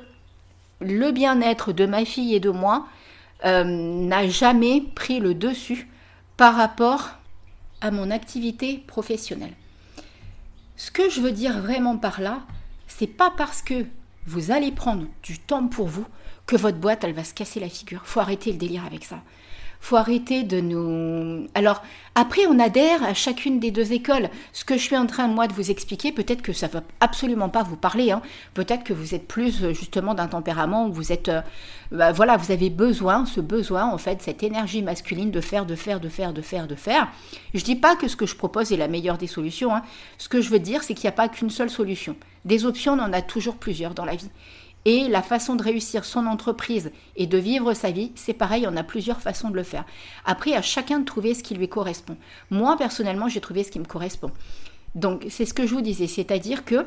le 0.80 1.12
bien-être 1.12 1.74
de 1.74 1.86
ma 1.86 2.06
fille 2.06 2.36
et 2.36 2.40
de 2.40 2.50
moi 2.50 2.88
euh, 3.46 3.64
n'a 3.64 4.28
jamais 4.28 4.82
pris 4.82 5.20
le 5.20 5.34
dessus 5.34 5.90
par 6.38 6.56
rapport 6.56 7.12
à 7.82 7.92
mon 7.92 8.12
activité 8.12 8.84
professionnelle. 8.88 9.54
Ce 10.78 10.92
que 10.92 11.10
je 11.10 11.22
veux 11.22 11.32
dire 11.32 11.62
vraiment 11.62 11.98
par 11.98 12.22
là, 12.22 12.42
c'est 12.88 13.08
pas 13.08 13.32
parce 13.36 13.62
que 13.62 13.86
vous 14.28 14.52
allez 14.52 14.72
prendre 14.72 15.06
du 15.24 15.40
temps 15.40 15.68
pour 15.68 15.88
vous 15.88 16.06
que 16.46 16.56
votre 16.56 16.78
boîte 16.78 17.04
elle 17.04 17.14
va 17.14 17.24
se 17.24 17.34
casser 17.34 17.60
la 17.60 17.70
figure. 17.70 18.02
Faut 18.06 18.20
arrêter 18.20 18.52
le 18.52 18.58
délire 18.58 18.86
avec 18.86 19.06
ça 19.06 19.22
faut 19.86 19.98
arrêter 19.98 20.42
de 20.42 20.60
nous... 20.60 21.48
Alors, 21.54 21.84
après, 22.16 22.48
on 22.48 22.58
adhère 22.58 23.04
à 23.04 23.14
chacune 23.14 23.60
des 23.60 23.70
deux 23.70 23.94
écoles. 23.94 24.30
Ce 24.52 24.66
que 24.66 24.78
je 24.78 24.82
suis 24.82 24.98
en 24.98 25.06
train, 25.06 25.28
moi, 25.28 25.46
de 25.46 25.54
vous 25.54 25.70
expliquer, 25.70 26.12
peut-être 26.12 26.42
que 26.42 26.54
ça 26.54 26.68
va 26.68 26.82
absolument 27.02 27.50
pas 27.50 27.62
vous 27.62 27.76
parler. 27.76 28.10
Hein. 28.10 28.24
Peut-être 28.56 28.84
que 28.84 28.94
vous 28.94 29.14
êtes 29.14 29.28
plus, 29.28 29.64
euh, 29.64 29.74
justement, 29.74 30.16
d'un 30.16 30.28
tempérament 30.28 30.88
où 30.88 30.94
vous 30.94 31.12
êtes... 31.12 31.30
Euh, 31.30 31.42
bah, 31.92 32.12
voilà, 32.12 32.36
vous 32.36 32.52
avez 32.52 32.72
besoin, 32.72 33.28
ce 33.28 33.42
besoin, 33.42 33.86
en 33.86 34.00
fait, 34.00 34.24
cette 34.24 34.42
énergie 34.42 34.82
masculine 34.82 35.30
de 35.30 35.42
faire, 35.42 35.68
de 35.68 35.76
faire, 35.76 36.00
de 36.00 36.10
faire, 36.10 36.34
de 36.34 36.42
faire, 36.42 36.68
de 36.68 36.76
faire. 36.76 37.08
Je 37.54 37.64
dis 37.64 37.76
pas 37.76 37.96
que 37.96 38.08
ce 38.08 38.16
que 38.16 38.26
je 38.26 38.36
propose 38.36 38.72
est 38.72 38.78
la 38.78 38.88
meilleure 38.88 39.20
des 39.20 39.28
solutions. 39.28 39.76
Hein. 39.76 39.84
Ce 40.18 40.28
que 40.28 40.42
je 40.42 40.50
veux 40.50 40.60
dire, 40.60 40.82
c'est 40.82 40.96
qu'il 40.96 41.06
n'y 41.06 41.14
a 41.14 41.18
pas 41.18 41.30
qu'une 41.30 41.52
seule 41.52 41.70
solution. 41.70 42.16
Des 42.44 42.66
options, 42.66 42.94
on 42.94 43.00
en 43.00 43.14
a 43.14 43.22
toujours 43.22 43.58
plusieurs 43.58 43.94
dans 43.94 44.06
la 44.06 44.16
vie. 44.16 44.32
Et 44.86 45.08
la 45.08 45.24
façon 45.24 45.56
de 45.56 45.64
réussir 45.64 46.06
son 46.06 46.28
entreprise 46.28 46.92
et 47.16 47.26
de 47.26 47.38
vivre 47.40 47.74
sa 47.74 47.90
vie, 47.90 48.12
c'est 48.14 48.34
pareil, 48.34 48.68
on 48.70 48.78
a 48.78 48.84
plusieurs 48.84 49.20
façons 49.20 49.50
de 49.50 49.56
le 49.56 49.64
faire. 49.64 49.84
Après, 50.26 50.54
à 50.54 50.62
chacun 50.62 51.00
de 51.00 51.06
trouver 51.06 51.34
ce 51.34 51.42
qui 51.42 51.56
lui 51.56 51.68
correspond. 51.68 52.18
Moi, 52.52 52.78
personnellement, 52.78 53.28
j'ai 53.28 53.42
trouvé 53.42 53.64
ce 53.64 53.72
qui 53.72 53.80
me 53.80 53.86
correspond. 53.86 54.32
Donc, 54.94 55.26
c'est 55.30 55.46
ce 55.46 55.56
que 55.56 55.66
je 55.66 55.74
vous 55.74 55.82
disais, 55.82 56.08
c'est-à-dire 56.08 56.66
que 56.66 56.86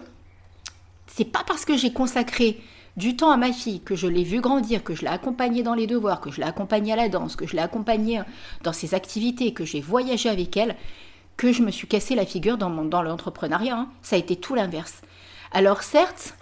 c'est 1.09 1.25
pas 1.25 1.43
parce 1.45 1.65
que 1.65 1.77
j'ai 1.77 1.93
consacré 1.93 2.61
du 2.97 3.17
temps 3.17 3.31
à 3.31 3.37
ma 3.37 3.53
fille, 3.53 3.81
que 3.81 3.97
je 3.97 4.07
l'ai 4.07 4.25
vue 4.25 4.41
grandir, 4.41 4.83
que 4.83 4.95
je 4.95 5.03
l'ai 5.03 5.09
accompagnée 5.09 5.63
dans 5.63 5.75
les 5.75 5.87
devoirs, 5.87 6.21
que 6.21 6.31
je 6.31 6.41
l'ai 6.41 6.47
accompagnée 6.47 6.93
à 6.93 6.97
la 6.97 7.09
danse, 7.09 7.37
que 7.37 7.47
je 7.47 7.55
l'ai 7.55 7.63
accompagnée 7.63 8.23
dans 8.63 8.73
ses 8.73 8.95
activités, 8.95 9.53
que 9.53 9.65
j'ai 9.65 9.81
voyagé 9.81 10.29
avec 10.29 10.57
elle, 10.57 10.77
que 11.37 11.53
je 11.53 11.63
me 11.63 11.71
suis 11.71 11.87
cassé 11.87 12.15
la 12.15 12.27
figure 12.27 12.59
dans, 12.59 12.69
l'entrepreneuriat. 13.03 13.77
Hein. 13.77 13.89
Ça 14.03 14.17
a 14.17 14.19
été 14.19 14.37
tout 14.37 14.55
l'inverse. 14.55 15.03
Alors 15.53 15.83
certes, 15.83 16.35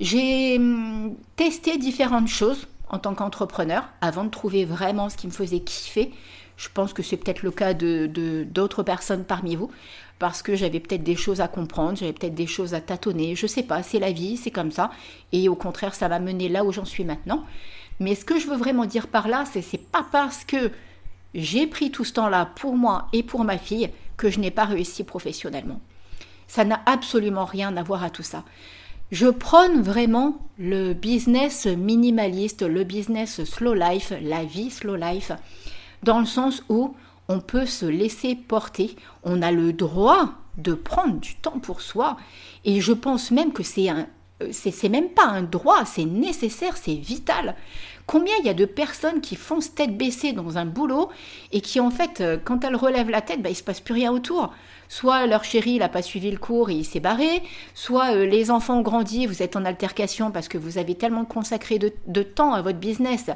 j'ai 0.00 0.56
hum, 0.56 1.14
testé 1.36 1.78
différentes 1.78 2.28
choses 2.28 2.66
en 2.88 2.98
tant 2.98 3.14
qu'entrepreneur 3.14 3.88
avant 4.00 4.24
de 4.24 4.30
trouver 4.30 4.64
vraiment 4.64 5.08
ce 5.08 5.16
qui 5.16 5.26
me 5.26 5.32
faisait 5.32 5.60
kiffer. 5.60 6.12
Je 6.56 6.68
pense 6.72 6.92
que 6.92 7.02
c'est 7.02 7.16
peut-être 7.16 7.42
le 7.42 7.50
cas 7.50 7.74
de 7.74 8.46
d'autres 8.48 8.82
personnes 8.82 9.24
parmi 9.24 9.56
vous 9.56 9.70
parce 10.20 10.42
que 10.42 10.54
j'avais 10.54 10.78
peut-être 10.78 11.02
des 11.02 11.16
choses 11.16 11.40
à 11.40 11.48
comprendre, 11.48 11.98
j'avais 11.98 12.12
peut-être 12.12 12.36
des 12.36 12.46
choses 12.46 12.72
à 12.74 12.80
tâtonner, 12.80 13.34
je 13.34 13.48
sais 13.48 13.64
pas, 13.64 13.82
c'est 13.82 13.98
la 13.98 14.12
vie, 14.12 14.36
c'est 14.36 14.52
comme 14.52 14.70
ça 14.70 14.90
et 15.32 15.48
au 15.48 15.56
contraire, 15.56 15.94
ça 15.94 16.08
m'a 16.08 16.20
mené 16.20 16.48
là 16.48 16.64
où 16.64 16.72
j'en 16.72 16.84
suis 16.84 17.04
maintenant. 17.04 17.44
Mais 18.00 18.14
ce 18.14 18.24
que 18.24 18.38
je 18.38 18.46
veux 18.46 18.56
vraiment 18.56 18.86
dire 18.86 19.08
par 19.08 19.26
là, 19.26 19.44
c'est 19.50 19.62
c'est 19.62 19.78
pas 19.78 20.06
parce 20.10 20.44
que 20.44 20.70
j'ai 21.34 21.66
pris 21.66 21.90
tout 21.90 22.04
ce 22.04 22.12
temps-là 22.12 22.50
pour 22.56 22.76
moi 22.76 23.08
et 23.12 23.24
pour 23.24 23.44
ma 23.44 23.58
fille 23.58 23.90
que 24.16 24.30
je 24.30 24.38
n'ai 24.38 24.52
pas 24.52 24.64
réussi 24.64 25.02
professionnellement. 25.02 25.80
Ça 26.46 26.64
n'a 26.64 26.80
absolument 26.86 27.44
rien 27.44 27.76
à 27.76 27.82
voir 27.82 28.04
à 28.04 28.10
tout 28.10 28.22
ça. 28.22 28.44
Je 29.14 29.28
prône 29.28 29.80
vraiment 29.80 30.38
le 30.58 30.92
business 30.92 31.66
minimaliste, 31.66 32.62
le 32.62 32.82
business 32.82 33.44
slow 33.44 33.72
life, 33.72 34.12
la 34.20 34.44
vie 34.44 34.72
slow 34.72 34.96
life, 34.96 35.30
dans 36.02 36.18
le 36.18 36.26
sens 36.26 36.64
où 36.68 36.96
on 37.28 37.38
peut 37.38 37.64
se 37.64 37.86
laisser 37.86 38.34
porter, 38.34 38.96
on 39.22 39.40
a 39.40 39.52
le 39.52 39.72
droit 39.72 40.30
de 40.58 40.74
prendre 40.74 41.20
du 41.20 41.36
temps 41.36 41.60
pour 41.60 41.80
soi, 41.80 42.16
et 42.64 42.80
je 42.80 42.92
pense 42.92 43.30
même 43.30 43.52
que 43.52 43.62
c'est 43.62 43.88
un, 43.88 44.08
c'est 44.50 44.88
même 44.88 45.10
pas 45.10 45.26
un 45.26 45.42
droit, 45.42 45.84
c'est 45.84 46.04
nécessaire, 46.04 46.76
c'est 46.76 46.94
vital. 46.94 47.54
Combien 48.06 48.34
il 48.40 48.46
y 48.46 48.50
a 48.50 48.54
de 48.54 48.66
personnes 48.66 49.22
qui 49.22 49.34
foncent 49.34 49.74
tête 49.74 49.96
baissée 49.96 50.32
dans 50.32 50.58
un 50.58 50.66
boulot 50.66 51.08
et 51.52 51.62
qui 51.62 51.80
en 51.80 51.90
fait, 51.90 52.20
euh, 52.20 52.36
quand 52.42 52.62
elles 52.64 52.76
relèvent 52.76 53.10
la 53.10 53.22
tête, 53.22 53.40
bah, 53.40 53.48
il 53.48 53.54
se 53.54 53.62
passe 53.62 53.80
plus 53.80 53.94
rien 53.94 54.12
autour. 54.12 54.52
Soit 54.88 55.26
leur 55.26 55.44
chéri 55.44 55.78
n'a 55.78 55.88
pas 55.88 56.02
suivi 56.02 56.30
le 56.30 56.36
cours 56.36 56.68
et 56.68 56.74
il 56.74 56.84
s'est 56.84 57.00
barré, 57.00 57.42
soit 57.72 58.14
euh, 58.14 58.26
les 58.26 58.50
enfants 58.50 58.78
ont 58.78 58.82
grandi, 58.82 59.26
vous 59.26 59.42
êtes 59.42 59.56
en 59.56 59.64
altercation 59.64 60.30
parce 60.30 60.48
que 60.48 60.58
vous 60.58 60.76
avez 60.76 60.94
tellement 60.94 61.24
consacré 61.24 61.78
de, 61.78 62.22
temps 62.22 62.52
à 62.52 62.60
votre 62.60 62.78
business 62.78 63.30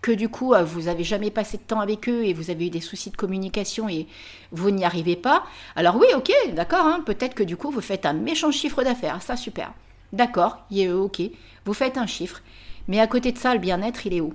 que 0.00 0.12
du 0.12 0.30
coup 0.30 0.54
euh, 0.54 0.64
vous 0.64 0.82
n'avez 0.82 1.04
jamais 1.04 1.30
passé 1.30 1.58
de 1.58 1.62
temps 1.62 1.80
avec 1.80 2.08
eux 2.08 2.24
et 2.24 2.32
vous 2.32 2.50
avez 2.50 2.68
eu 2.68 2.70
des 2.70 2.80
soucis 2.80 3.10
de 3.10 3.16
communication 3.16 3.88
et 3.88 4.06
vous 4.50 4.70
n'y 4.70 4.84
arrivez 4.84 5.16
pas. 5.16 5.44
Alors 5.74 5.96
oui, 5.96 6.06
ok, 6.16 6.32
d'accord, 6.54 6.86
hein, 6.86 7.02
peut-être 7.04 7.34
que 7.34 7.42
du 7.42 7.58
coup 7.58 7.70
vous 7.70 7.82
faites 7.82 8.06
un 8.06 8.14
méchant 8.14 8.50
chiffre 8.50 8.82
d'affaires, 8.82 9.20
ça 9.20 9.36
super. 9.36 9.72
D'accord, 10.12 10.66
ok, 10.70 11.22
vous 11.64 11.74
faites 11.74 11.98
un 11.98 12.06
chiffre. 12.06 12.42
Mais 12.88 13.00
à 13.00 13.06
côté 13.06 13.32
de 13.32 13.38
ça, 13.38 13.52
le 13.54 13.60
bien-être, 13.60 14.06
il 14.06 14.14
est 14.14 14.20
où? 14.20 14.32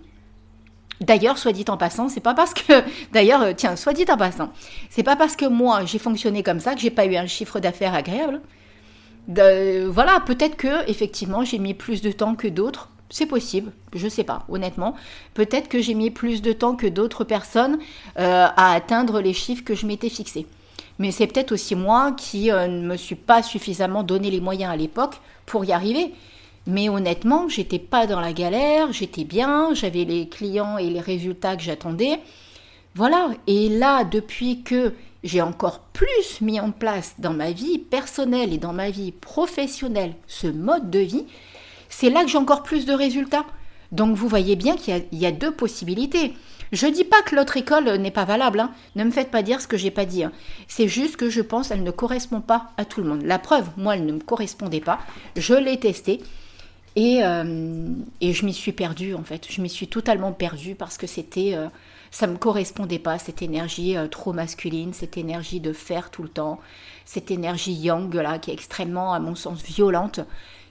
D'ailleurs, 1.01 1.40
soit 1.40 1.51
dit 1.51 1.66
en 1.68 1.78
passant, 1.78 2.10
c'est 2.10 2.20
pas 2.20 2.36
parce 2.36 2.54
que. 2.54 2.84
D'ailleurs, 3.12 3.42
euh, 3.42 3.54
tiens, 3.56 3.75
soit 3.75 3.94
dit 3.94 4.06
en 4.10 4.18
passant, 4.18 4.50
c'est 4.90 5.04
pas 5.04 5.16
parce 5.16 5.36
que 5.36 5.46
moi 5.46 5.84
j'ai 5.86 5.98
fonctionné 5.98 6.44
comme 6.44 6.60
ça 6.60 6.75
que 6.75 6.80
j'ai 6.80 6.92
pas 6.92 7.06
eu 7.06 7.16
un 7.16 7.25
chiffre 7.25 7.60
d'affaires 7.60 7.96
agréable. 7.96 8.40
voilà, 9.28 10.20
peut-être 10.25 10.56
que 10.58 10.88
effectivement 10.90 11.44
j'ai 11.44 11.58
mis 11.58 11.74
plus 11.74 12.01
de 12.01 12.12
temps 12.12 12.36
que 12.36 12.48
d'autres. 12.48 12.90
C'est 13.10 13.25
possible, 13.25 13.74
je 13.94 14.08
sais 14.08 14.24
pas, 14.24 14.46
honnêtement. 14.48 14.96
Peut-être 15.34 15.68
que 15.68 15.82
j'ai 15.82 15.96
mis 15.96 16.12
plus 16.12 16.42
de 16.42 16.54
temps 16.54 16.75
que 16.75 16.88
d'autres 16.88 17.25
personnes 17.25 17.78
euh, 18.20 18.48
à 18.56 18.72
atteindre 18.72 19.20
les 19.20 19.34
chiffres 19.34 19.66
que 19.66 19.75
je 19.75 19.86
m'étais 19.86 20.08
fixés. 20.08 20.48
Mais 20.98 21.12
c'est 21.12 21.28
peut-être 21.28 21.51
aussi 21.51 21.75
moi 21.75 22.13
qui 22.13 22.51
euh, 22.51 22.68
ne 22.68 22.88
me 22.88 22.96
suis 22.96 23.16
pas 23.16 23.44
suffisamment 23.44 24.04
donné 24.04 24.32
les 24.32 24.40
moyens 24.40 24.72
à 24.72 24.78
l'époque 24.78 25.20
pour 25.45 25.65
y 25.65 25.71
arriver. 25.71 26.13
Mais 26.67 26.89
honnêtement, 26.89 27.50
j'étais 27.50 27.79
pas 27.79 28.05
dans 28.05 28.19
la 28.19 28.33
galère, 28.33 28.93
j'étais 28.93 29.24
bien, 29.24 29.74
j'avais 29.74 30.05
les 30.05 30.27
clients 30.27 30.77
et 30.77 30.89
les 30.89 31.00
résultats 31.00 31.55
que 31.55 31.63
j'attendais. 31.63 32.19
Voilà, 32.93 33.29
et 33.48 33.69
là, 33.69 34.03
depuis 34.03 34.62
que 34.63 34.93
j'ai 35.24 35.41
encore 35.41 35.79
plus 35.79 36.41
mis 36.41 36.60
en 36.60 36.71
place 36.71 37.15
dans 37.19 37.33
ma 37.33 37.51
vie 37.51 37.77
personnelle 37.77 38.53
et 38.53 38.57
dans 38.57 38.74
ma 38.74 38.89
vie 38.89 39.12
professionnelle 39.12 40.13
ce 40.27 40.48
mode 40.48 40.89
de 40.89 41.00
vie, 41.00 41.25
c'est 41.89 42.10
là 42.10 42.24
que 42.24 42.29
j'ai 42.29 42.38
encore 42.38 42.63
plus 42.63 42.86
de 42.86 42.93
résultats. 42.93 43.45
Donc 43.91 44.15
vous 44.15 44.27
voyez 44.27 44.55
bien 44.55 44.77
qu'il 44.77 45.03
y, 45.12 45.25
a 45.25 45.31
deux 45.31 45.51
possibilités. 45.51 46.33
Je 46.72 46.88
dis 46.88 47.04
pas 47.04 47.22
que 47.22 47.36
l'autre 47.36 47.58
école 47.58 47.90
n'est 47.98 48.12
pas 48.12 48.24
valable, 48.24 48.62
hein. 48.62 48.72
ne 48.96 49.04
me 49.04 49.12
faites 49.12 49.30
pas 49.30 49.44
dire 49.44 49.60
ce 49.60 49.68
que 49.68 49.78
j'ai 49.78 49.92
pas 49.92 50.06
dit. 50.06 50.24
Hein. 50.24 50.32
C'est 50.68 50.88
juste 50.88 51.18
que 51.18 51.30
je 51.30 51.42
pense 51.42 51.68
qu'elle 51.68 51.84
ne 51.84 51.92
correspond 51.92 52.40
pas 52.40 52.72
à 52.78 52.86
tout 52.86 53.01
le 53.01 53.10
monde. 53.10 53.24
La 53.24 53.40
preuve, 53.40 53.70
moi, 53.75 53.96
elle 53.96 54.06
ne 54.06 54.13
me 54.13 54.20
correspondait 54.20 54.80
pas. 54.80 55.00
Je 55.36 55.54
l'ai 55.54 55.78
testée 55.80 56.22
et, 56.96 57.24
euh, 57.24 57.90
et 58.22 58.34
je 58.34 58.46
m'y 58.46 58.54
suis 58.54 58.72
perdue 58.72 59.13
en 59.13 59.24
fait. 59.24 59.48
Je 59.50 59.62
m'y 59.62 59.70
suis 59.70 59.88
totalement 59.88 60.32
perdue 60.32 60.75
parce 60.75 60.98
que 60.98 61.08
c'était, 61.08 61.56
euh, 61.56 61.68
ça 62.10 62.25
me 62.25 62.38
correspondait 62.38 63.00
pas 63.00 63.20
cette 63.20 63.42
énergie 63.42 63.98
euh, 63.98 64.08
trop 64.08 64.32
masculine, 64.32 64.94
cette 64.94 65.18
énergie 65.18 65.60
de 65.60 65.74
faire 65.74 66.10
tout 66.10 66.24
le 66.24 66.30
temps, 66.30 66.60
cette 67.04 67.32
énergie 67.32 67.74
yang 67.74 68.13
là 68.13 68.40
qui 68.40 68.51
est 68.51 68.54
extrêmement 68.54 69.13
à 69.13 69.20
mon 69.20 69.36
sens 69.36 69.62
violente, 69.62 70.22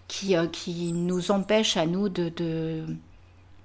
qui, 0.08 0.34
qui 0.50 0.92
nous 0.92 1.30
empêche 1.30 1.76
à 1.76 1.86
nous 1.86 2.08
de, 2.08 2.84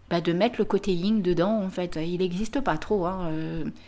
bah, 0.10 0.22
de 0.22 0.34
mettre 0.34 0.56
le 0.60 0.66
côté 0.66 0.94
yin 0.94 1.22
dedans 1.22 1.62
en 1.64 1.70
fait. 1.70 1.98
Il 2.02 2.20
n'existe 2.20 2.62
pas 2.62 2.78
trop 2.78 3.06
hein, 3.06 3.32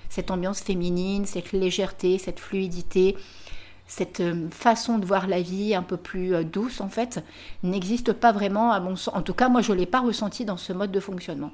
cette 0.09 0.31
ambiance 0.31 0.61
féminine, 0.61 1.25
cette 1.25 1.51
légèreté, 1.51 2.17
cette 2.17 2.39
fluidité 2.39 3.15
cette 3.87 4.19
euh, 4.19 4.47
façon 4.51 4.97
de 4.97 5.05
voir 5.05 5.27
la 5.27 5.41
vie 5.41 5.73
un 5.73 5.81
peu 5.81 5.97
plus 5.97 6.35
euh, 6.35 6.43
douce, 6.43 6.81
en 6.81 6.89
fait, 6.89 7.23
n'existe 7.63 8.13
pas 8.13 8.31
vraiment 8.31 8.71
à 8.71 8.79
mon 8.79 8.95
sens. 8.95 9.15
En 9.15 9.21
tout 9.21 9.33
cas, 9.33 9.49
moi, 9.49 9.61
je 9.61 9.71
ne 9.71 9.77
l'ai 9.77 9.85
pas 9.85 10.01
ressenti 10.01 10.45
dans 10.45 10.57
ce 10.57 10.73
mode 10.73 10.91
de 10.91 10.99
fonctionnement. 10.99 11.51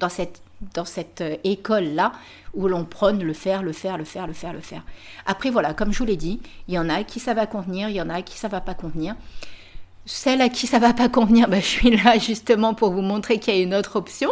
Dans 0.00 0.08
cette, 0.08 0.42
dans 0.74 0.84
cette 0.84 1.20
euh, 1.20 1.36
école-là, 1.44 2.12
où 2.54 2.66
l'on 2.66 2.84
prône 2.84 3.22
le 3.22 3.32
faire, 3.32 3.62
le 3.62 3.72
faire, 3.72 3.96
le 3.96 4.04
faire, 4.04 4.26
le 4.26 4.32
faire, 4.32 4.52
le 4.52 4.60
faire. 4.60 4.82
Après, 5.26 5.50
voilà, 5.50 5.74
comme 5.74 5.92
je 5.92 5.98
vous 5.98 6.04
l'ai 6.04 6.16
dit, 6.16 6.40
il 6.66 6.74
y 6.74 6.78
en 6.78 6.88
a 6.88 7.04
qui 7.04 7.20
ça 7.20 7.34
va 7.34 7.46
contenir, 7.46 7.88
il 7.88 7.94
y 7.94 8.02
en 8.02 8.10
a 8.10 8.20
qui 8.22 8.36
ça 8.36 8.48
va 8.48 8.60
pas 8.60 8.74
contenir. 8.74 9.14
Celle 10.06 10.42
à 10.42 10.50
qui 10.50 10.66
ça 10.66 10.78
va 10.78 10.92
pas 10.92 11.08
convenir, 11.08 11.48
bah, 11.48 11.60
je 11.60 11.64
suis 11.64 11.96
là 11.96 12.18
justement 12.18 12.74
pour 12.74 12.90
vous 12.90 13.00
montrer 13.00 13.38
qu'il 13.38 13.54
y 13.54 13.58
a 13.58 13.62
une 13.62 13.74
autre 13.74 13.96
option. 13.96 14.30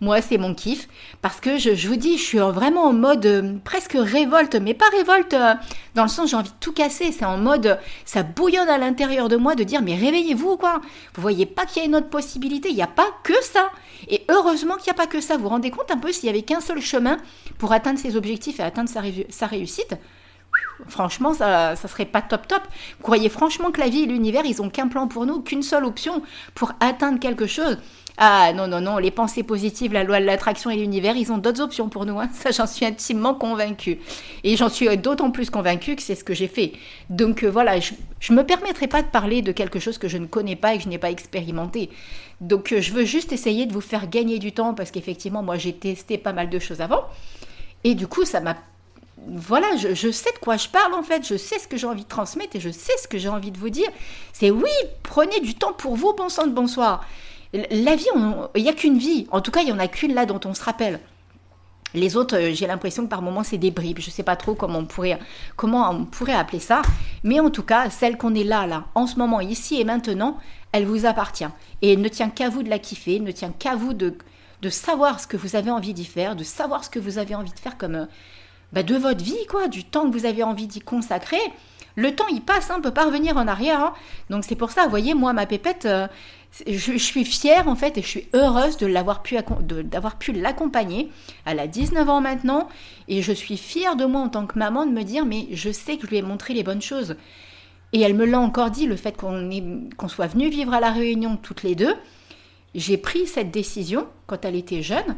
Moi, 0.00 0.20
c'est 0.20 0.36
mon 0.36 0.52
kiff. 0.52 0.88
Parce 1.20 1.38
que 1.38 1.58
je, 1.58 1.86
vous 1.86 1.94
dis, 1.94 2.18
je 2.18 2.24
suis 2.24 2.38
vraiment 2.38 2.86
en 2.86 2.92
mode 2.92 3.24
euh, 3.24 3.52
presque 3.62 3.96
révolte, 3.96 4.56
mais 4.56 4.74
pas 4.74 4.88
révolte 4.90 5.34
euh, 5.34 5.54
dans 5.94 6.02
le 6.02 6.08
sens 6.08 6.30
j'ai 6.30 6.36
envie 6.36 6.50
de 6.50 6.54
tout 6.58 6.72
casser. 6.72 7.12
C'est 7.12 7.24
en 7.24 7.38
mode, 7.38 7.78
ça 8.04 8.24
bouillonne 8.24 8.68
à 8.68 8.78
l'intérieur 8.78 9.28
de 9.28 9.36
moi 9.36 9.54
de 9.54 9.62
dire, 9.62 9.80
mais 9.80 9.94
réveillez-vous 9.94 10.56
quoi. 10.56 10.80
Vous 11.14 11.22
voyez 11.22 11.46
pas 11.46 11.66
qu'il 11.66 11.82
y 11.82 11.84
a 11.84 11.88
une 11.88 11.94
autre 11.94 12.10
possibilité. 12.10 12.70
Il 12.70 12.74
n'y 12.74 12.82
a 12.82 12.88
pas 12.88 13.06
que 13.22 13.40
ça. 13.42 13.70
Et 14.08 14.24
heureusement 14.28 14.74
qu'il 14.74 14.92
n'y 14.92 14.98
a 14.98 15.02
pas 15.02 15.06
que 15.06 15.20
ça. 15.20 15.36
Vous 15.36 15.44
vous 15.44 15.50
rendez 15.50 15.70
compte 15.70 15.92
un 15.92 15.98
peu 15.98 16.10
s'il 16.10 16.26
y 16.26 16.30
avait 16.30 16.42
qu'un 16.42 16.60
seul 16.60 16.80
chemin 16.80 17.16
pour 17.58 17.70
atteindre 17.70 18.00
ses 18.00 18.16
objectifs 18.16 18.58
et 18.58 18.64
atteindre 18.64 18.90
sa 18.90 19.46
réussite? 19.46 19.94
Franchement, 20.88 21.32
ça, 21.32 21.76
ça 21.76 21.88
serait 21.88 22.04
pas 22.04 22.22
top 22.22 22.48
top. 22.48 22.62
Croyez 23.02 23.28
franchement 23.28 23.70
que 23.70 23.80
la 23.80 23.88
vie 23.88 24.02
et 24.02 24.06
l'univers, 24.06 24.44
ils 24.44 24.60
ont 24.62 24.68
qu'un 24.68 24.88
plan 24.88 25.08
pour 25.08 25.26
nous, 25.26 25.40
qu'une 25.40 25.62
seule 25.62 25.84
option 25.84 26.22
pour 26.54 26.72
atteindre 26.80 27.20
quelque 27.20 27.46
chose? 27.46 27.78
Ah 28.18 28.52
non, 28.52 28.68
non, 28.68 28.80
non, 28.80 28.98
les 28.98 29.10
pensées 29.10 29.42
positives, 29.42 29.92
la 29.92 30.04
loi 30.04 30.20
de 30.20 30.26
l'attraction 30.26 30.70
et 30.70 30.76
l'univers, 30.76 31.16
ils 31.16 31.32
ont 31.32 31.38
d'autres 31.38 31.62
options 31.62 31.88
pour 31.88 32.04
nous. 32.04 32.20
Hein. 32.20 32.28
Ça, 32.34 32.50
j'en 32.50 32.66
suis 32.66 32.84
intimement 32.84 33.34
convaincue. 33.34 33.98
Et 34.44 34.56
j'en 34.56 34.68
suis 34.68 34.94
d'autant 34.98 35.30
plus 35.30 35.48
convaincue 35.50 35.96
que 35.96 36.02
c'est 36.02 36.14
ce 36.14 36.24
que 36.24 36.34
j'ai 36.34 36.48
fait. 36.48 36.72
Donc 37.08 37.42
euh, 37.42 37.50
voilà, 37.50 37.80
je 37.80 37.94
ne 38.30 38.36
me 38.36 38.44
permettrai 38.44 38.86
pas 38.86 39.02
de 39.02 39.08
parler 39.08 39.40
de 39.40 39.52
quelque 39.52 39.78
chose 39.78 39.98
que 39.98 40.08
je 40.08 40.18
ne 40.18 40.26
connais 40.26 40.56
pas 40.56 40.74
et 40.74 40.78
que 40.78 40.84
je 40.84 40.88
n'ai 40.88 40.98
pas 40.98 41.10
expérimenté. 41.10 41.90
Donc 42.40 42.72
euh, 42.72 42.80
je 42.80 42.92
veux 42.92 43.04
juste 43.04 43.32
essayer 43.32 43.66
de 43.66 43.72
vous 43.72 43.80
faire 43.80 44.08
gagner 44.08 44.38
du 44.38 44.52
temps 44.52 44.74
parce 44.74 44.90
qu'effectivement, 44.90 45.42
moi, 45.42 45.56
j'ai 45.56 45.72
testé 45.72 46.18
pas 46.18 46.32
mal 46.32 46.50
de 46.50 46.58
choses 46.58 46.80
avant. 46.80 47.04
Et 47.84 47.94
du 47.94 48.06
coup, 48.06 48.24
ça 48.24 48.40
m'a 48.40 48.56
voilà, 49.28 49.76
je, 49.76 50.10
sais 50.10 50.32
de 50.32 50.38
quoi 50.38 50.56
je 50.56 50.68
parle 50.68 50.94
en 50.94 51.02
fait, 51.02 51.26
je 51.26 51.36
sais 51.36 51.58
ce 51.58 51.68
que 51.68 51.76
j'ai 51.76 51.86
envie 51.86 52.02
de 52.04 52.08
transmettre 52.08 52.56
et 52.56 52.60
je 52.60 52.70
sais 52.70 52.92
ce 53.00 53.08
que 53.08 53.18
j'ai 53.18 53.28
envie 53.28 53.50
de 53.50 53.58
vous 53.58 53.70
dire. 53.70 53.88
C'est 54.32 54.50
oui, 54.50 54.70
prenez 55.02 55.40
du 55.40 55.54
temps 55.54 55.72
pour 55.72 55.96
vous, 55.96 56.12
bon 56.12 56.28
sang 56.28 56.46
de 56.46 56.52
bonsoir. 56.52 57.04
La 57.52 57.96
vie, 57.96 58.06
il 58.56 58.62
n'y 58.62 58.68
a 58.68 58.72
qu'une 58.72 58.98
vie. 58.98 59.26
En 59.30 59.40
tout 59.40 59.50
cas, 59.50 59.60
il 59.60 59.66
n'y 59.66 59.72
en 59.72 59.78
a 59.78 59.88
qu'une 59.88 60.14
là 60.14 60.26
dont 60.26 60.40
on 60.44 60.54
se 60.54 60.64
rappelle. 60.64 61.00
Les 61.94 62.16
autres, 62.16 62.36
euh, 62.36 62.54
j'ai 62.54 62.66
l'impression 62.66 63.04
que 63.04 63.10
par 63.10 63.20
moments, 63.20 63.42
c'est 63.42 63.58
des 63.58 63.70
bribes. 63.70 63.98
Je 64.00 64.06
ne 64.06 64.12
sais 64.12 64.22
pas 64.22 64.36
trop 64.36 64.54
comment 64.54 64.78
on, 64.78 64.86
pourrait, 64.86 65.18
comment 65.56 65.90
on 65.90 66.06
pourrait 66.06 66.34
appeler 66.34 66.60
ça. 66.60 66.80
Mais 67.22 67.38
en 67.38 67.50
tout 67.50 67.62
cas, 67.62 67.90
celle 67.90 68.16
qu'on 68.16 68.34
est 68.34 68.44
là, 68.44 68.66
là, 68.66 68.86
en 68.94 69.06
ce 69.06 69.16
moment, 69.16 69.40
ici 69.40 69.78
et 69.78 69.84
maintenant, 69.84 70.38
elle 70.72 70.86
vous 70.86 71.04
appartient. 71.04 71.48
Et 71.82 71.92
elle 71.92 72.00
ne 72.00 72.08
tient 72.08 72.30
qu'à 72.30 72.48
vous 72.48 72.62
de 72.62 72.70
la 72.70 72.78
kiffer, 72.78 73.20
ne 73.20 73.30
tient 73.30 73.52
qu'à 73.52 73.76
vous 73.76 73.92
de, 73.92 74.16
de 74.62 74.70
savoir 74.70 75.20
ce 75.20 75.26
que 75.26 75.36
vous 75.36 75.54
avez 75.54 75.70
envie 75.70 75.92
d'y 75.92 76.06
faire, 76.06 76.34
de 76.34 76.44
savoir 76.44 76.82
ce 76.82 76.88
que 76.88 76.98
vous 76.98 77.18
avez 77.18 77.34
envie 77.34 77.52
de 77.52 77.58
faire 77.58 77.76
comme, 77.76 77.96
euh, 77.96 78.06
bah, 78.72 78.82
de 78.82 78.96
votre 78.96 79.22
vie, 79.22 79.46
quoi, 79.48 79.68
du 79.68 79.84
temps 79.84 80.10
que 80.10 80.16
vous 80.16 80.26
avez 80.26 80.42
envie 80.42 80.66
d'y 80.66 80.80
consacrer. 80.80 81.40
Le 81.94 82.14
temps, 82.14 82.26
il 82.28 82.40
passe, 82.40 82.70
hein, 82.70 82.74
on 82.76 82.78
ne 82.78 82.82
peut 82.82 82.90
pas 82.90 83.04
revenir 83.04 83.36
en 83.36 83.46
arrière. 83.46 83.80
Hein. 83.80 83.92
Donc 84.30 84.44
c'est 84.44 84.54
pour 84.54 84.70
ça, 84.70 84.84
vous 84.84 84.90
voyez, 84.90 85.14
moi, 85.14 85.32
ma 85.32 85.46
pépette, 85.46 85.84
euh, 85.84 86.06
je, 86.66 86.96
suis 86.96 87.24
fière 87.24 87.68
en 87.68 87.76
fait 87.76 87.98
et 87.98 88.02
je 88.02 88.06
suis 88.06 88.28
heureuse 88.34 88.76
de 88.76 88.86
l'avoir 88.86 89.22
pu, 89.22 89.36
d'avoir 89.84 90.16
pu 90.16 90.32
l'accompagner. 90.32 91.10
Elle 91.44 91.60
a 91.60 91.66
19 91.66 92.08
ans 92.08 92.20
maintenant 92.20 92.68
et 93.08 93.22
je 93.22 93.32
suis 93.32 93.56
fière 93.56 93.96
de 93.96 94.04
moi 94.04 94.22
en 94.22 94.28
tant 94.28 94.46
que 94.46 94.58
maman 94.58 94.86
de 94.86 94.90
me 94.90 95.02
dire, 95.02 95.24
mais 95.24 95.48
je 95.52 95.70
sais 95.70 95.96
que 95.96 96.06
je 96.06 96.10
lui 96.10 96.18
ai 96.18 96.22
montré 96.22 96.54
les 96.54 96.62
bonnes 96.62 96.82
choses. 96.82 97.16
Et 97.92 98.00
elle 98.00 98.14
me 98.14 98.24
l'a 98.24 98.40
encore 98.40 98.70
dit, 98.70 98.86
le 98.86 98.96
fait 98.96 99.16
qu'on, 99.16 99.50
qu'on 99.98 100.08
soit 100.08 100.28
venu 100.28 100.48
vivre 100.48 100.72
à 100.72 100.80
la 100.80 100.92
Réunion 100.92 101.36
toutes 101.36 101.62
les 101.62 101.74
deux. 101.74 101.94
J'ai 102.74 102.96
pris 102.96 103.26
cette 103.26 103.50
décision 103.50 104.06
quand 104.26 104.46
elle 104.46 104.56
était 104.56 104.82
jeune 104.82 105.16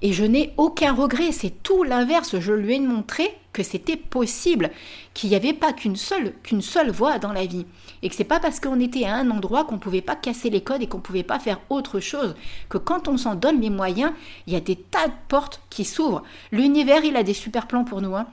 et 0.00 0.12
je 0.12 0.24
n'ai 0.24 0.52
aucun 0.56 0.92
regret, 0.92 1.32
c'est 1.32 1.62
tout 1.62 1.82
l'inverse. 1.82 2.38
Je 2.38 2.52
lui 2.52 2.76
ai 2.76 2.80
montré 2.80 3.36
que 3.52 3.64
c'était 3.64 3.96
possible, 3.96 4.70
qu'il 5.12 5.30
n'y 5.30 5.36
avait 5.36 5.52
pas 5.52 5.72
qu'une 5.72 5.96
seule, 5.96 6.32
qu'une 6.44 6.62
seule 6.62 6.90
voie 6.90 7.18
dans 7.18 7.32
la 7.32 7.46
vie. 7.46 7.66
Et 8.02 8.08
que 8.08 8.14
c'est 8.14 8.22
pas 8.22 8.38
parce 8.38 8.60
qu'on 8.60 8.78
était 8.78 9.04
à 9.04 9.16
un 9.16 9.30
endroit 9.30 9.64
qu'on 9.64 9.74
ne 9.74 9.80
pouvait 9.80 10.00
pas 10.00 10.14
casser 10.14 10.50
les 10.50 10.60
codes 10.60 10.82
et 10.82 10.86
qu'on 10.86 10.98
ne 10.98 11.02
pouvait 11.02 11.24
pas 11.24 11.40
faire 11.40 11.60
autre 11.68 11.98
chose. 11.98 12.36
Que 12.68 12.78
quand 12.78 13.08
on 13.08 13.16
s'en 13.16 13.34
donne 13.34 13.60
les 13.60 13.70
moyens, 13.70 14.12
il 14.46 14.52
y 14.52 14.56
a 14.56 14.60
des 14.60 14.76
tas 14.76 15.08
de 15.08 15.12
portes 15.26 15.60
qui 15.68 15.84
s'ouvrent. 15.84 16.22
L'univers, 16.52 17.04
il 17.04 17.16
a 17.16 17.24
des 17.24 17.34
super 17.34 17.66
plans 17.66 17.84
pour 17.84 18.00
nous. 18.00 18.14
Hein. 18.14 18.26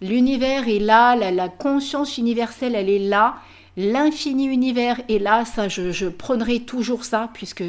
L'univers 0.00 0.68
est 0.68 0.78
là, 0.78 1.16
la 1.16 1.48
conscience 1.48 2.16
universelle, 2.16 2.76
elle 2.76 2.90
est 2.90 2.98
là 3.00 3.36
l'infini 3.76 4.46
univers 4.46 5.00
est 5.08 5.18
là, 5.18 5.44
ça 5.44 5.68
je, 5.68 6.08
prendrai 6.08 6.60
toujours 6.60 7.04
ça, 7.04 7.30
puisque 7.32 7.64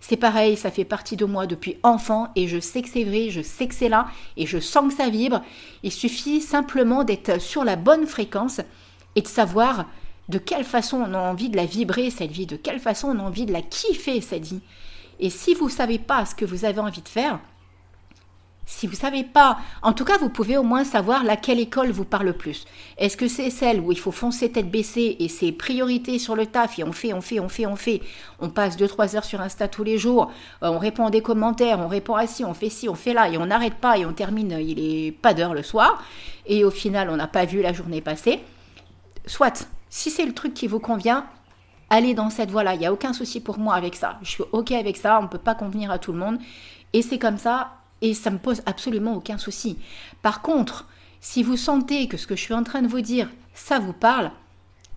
c'est 0.00 0.16
pareil, 0.16 0.56
ça 0.56 0.70
fait 0.70 0.84
partie 0.84 1.16
de 1.16 1.24
moi 1.24 1.46
depuis 1.46 1.76
enfant, 1.82 2.28
et 2.36 2.46
je 2.48 2.60
sais 2.60 2.82
que 2.82 2.88
c'est 2.88 3.04
vrai, 3.04 3.30
je 3.30 3.42
sais 3.42 3.66
que 3.66 3.74
c'est 3.74 3.88
là, 3.88 4.08
et 4.36 4.46
je 4.46 4.58
sens 4.58 4.92
que 4.92 5.02
ça 5.02 5.08
vibre. 5.08 5.42
Il 5.82 5.92
suffit 5.92 6.40
simplement 6.40 7.04
d'être 7.04 7.40
sur 7.40 7.64
la 7.64 7.76
bonne 7.76 8.06
fréquence 8.06 8.60
et 9.16 9.22
de 9.22 9.28
savoir 9.28 9.86
de 10.28 10.38
quelle 10.38 10.64
façon 10.64 10.98
on 10.98 11.14
a 11.14 11.18
envie 11.18 11.48
de 11.48 11.56
la 11.56 11.64
vibrer, 11.64 12.10
cette 12.10 12.30
vie, 12.30 12.46
de 12.46 12.56
quelle 12.56 12.80
façon 12.80 13.08
on 13.08 13.18
a 13.18 13.22
envie 13.22 13.46
de 13.46 13.52
la 13.52 13.62
kiffer, 13.62 14.20
cette 14.20 14.46
vie. 14.46 14.60
Et 15.20 15.30
si 15.30 15.54
vous 15.54 15.66
ne 15.66 15.70
savez 15.70 15.98
pas 15.98 16.26
ce 16.26 16.34
que 16.34 16.44
vous 16.44 16.64
avez 16.64 16.80
envie 16.80 17.02
de 17.02 17.08
faire, 17.08 17.40
si 18.70 18.86
vous 18.86 18.92
ne 18.92 18.98
savez 18.98 19.24
pas, 19.24 19.58
en 19.80 19.94
tout 19.94 20.04
cas, 20.04 20.18
vous 20.18 20.28
pouvez 20.28 20.58
au 20.58 20.62
moins 20.62 20.84
savoir 20.84 21.24
laquelle 21.24 21.58
école 21.58 21.90
vous 21.90 22.04
parle 22.04 22.26
le 22.26 22.32
plus. 22.34 22.66
Est-ce 22.98 23.16
que 23.16 23.26
c'est 23.26 23.48
celle 23.48 23.80
où 23.80 23.92
il 23.92 23.98
faut 23.98 24.12
foncer 24.12 24.52
tête 24.52 24.70
baissée 24.70 25.16
et 25.20 25.28
c'est 25.28 25.52
priorité 25.52 26.18
sur 26.18 26.36
le 26.36 26.44
taf 26.44 26.78
et 26.78 26.84
on 26.84 26.92
fait, 26.92 27.14
on 27.14 27.22
fait, 27.22 27.40
on 27.40 27.48
fait, 27.48 27.64
on 27.64 27.76
fait? 27.76 28.02
On 28.40 28.50
passe 28.50 28.76
2-3 28.76 29.16
heures 29.16 29.24
sur 29.24 29.40
Insta 29.40 29.68
tous 29.68 29.84
les 29.84 29.96
jours, 29.96 30.30
euh, 30.62 30.68
on 30.68 30.78
répond 30.78 31.06
à 31.06 31.10
des 31.10 31.22
commentaires, 31.22 31.80
on 31.80 31.88
répond 31.88 32.14
à 32.14 32.26
ci, 32.26 32.44
on 32.44 32.52
fait 32.52 32.68
ci, 32.68 32.90
on 32.90 32.94
fait 32.94 33.14
là 33.14 33.30
et 33.30 33.38
on 33.38 33.46
n'arrête 33.46 33.76
pas 33.76 33.96
et 33.96 34.04
on 34.04 34.12
termine, 34.12 34.58
il 34.60 34.78
est 34.78 35.12
pas 35.12 35.32
d'heure 35.32 35.54
le 35.54 35.62
soir 35.62 36.04
et 36.44 36.62
au 36.62 36.70
final, 36.70 37.08
on 37.08 37.16
n'a 37.16 37.26
pas 37.26 37.46
vu 37.46 37.62
la 37.62 37.72
journée 37.72 38.02
passer. 38.02 38.38
Soit, 39.24 39.66
si 39.88 40.10
c'est 40.10 40.26
le 40.26 40.34
truc 40.34 40.52
qui 40.52 40.66
vous 40.66 40.78
convient, 40.78 41.24
allez 41.88 42.12
dans 42.12 42.28
cette 42.28 42.50
voie-là. 42.50 42.74
Il 42.74 42.80
n'y 42.80 42.86
a 42.86 42.92
aucun 42.92 43.14
souci 43.14 43.40
pour 43.40 43.58
moi 43.58 43.74
avec 43.74 43.96
ça. 43.96 44.18
Je 44.20 44.28
suis 44.28 44.44
OK 44.52 44.72
avec 44.72 44.98
ça. 44.98 45.18
On 45.20 45.22
ne 45.22 45.28
peut 45.28 45.38
pas 45.38 45.54
convenir 45.54 45.90
à 45.90 45.98
tout 45.98 46.12
le 46.12 46.18
monde. 46.18 46.38
Et 46.92 47.02
c'est 47.02 47.18
comme 47.18 47.38
ça 47.38 47.72
et 48.02 48.14
ça 48.14 48.30
me 48.30 48.38
pose 48.38 48.62
absolument 48.66 49.14
aucun 49.14 49.38
souci. 49.38 49.78
Par 50.22 50.42
contre, 50.42 50.86
si 51.20 51.42
vous 51.42 51.56
sentez 51.56 52.08
que 52.08 52.16
ce 52.16 52.26
que 52.26 52.36
je 52.36 52.42
suis 52.42 52.54
en 52.54 52.62
train 52.62 52.82
de 52.82 52.88
vous 52.88 53.00
dire, 53.00 53.28
ça 53.54 53.78
vous 53.78 53.92
parle, 53.92 54.30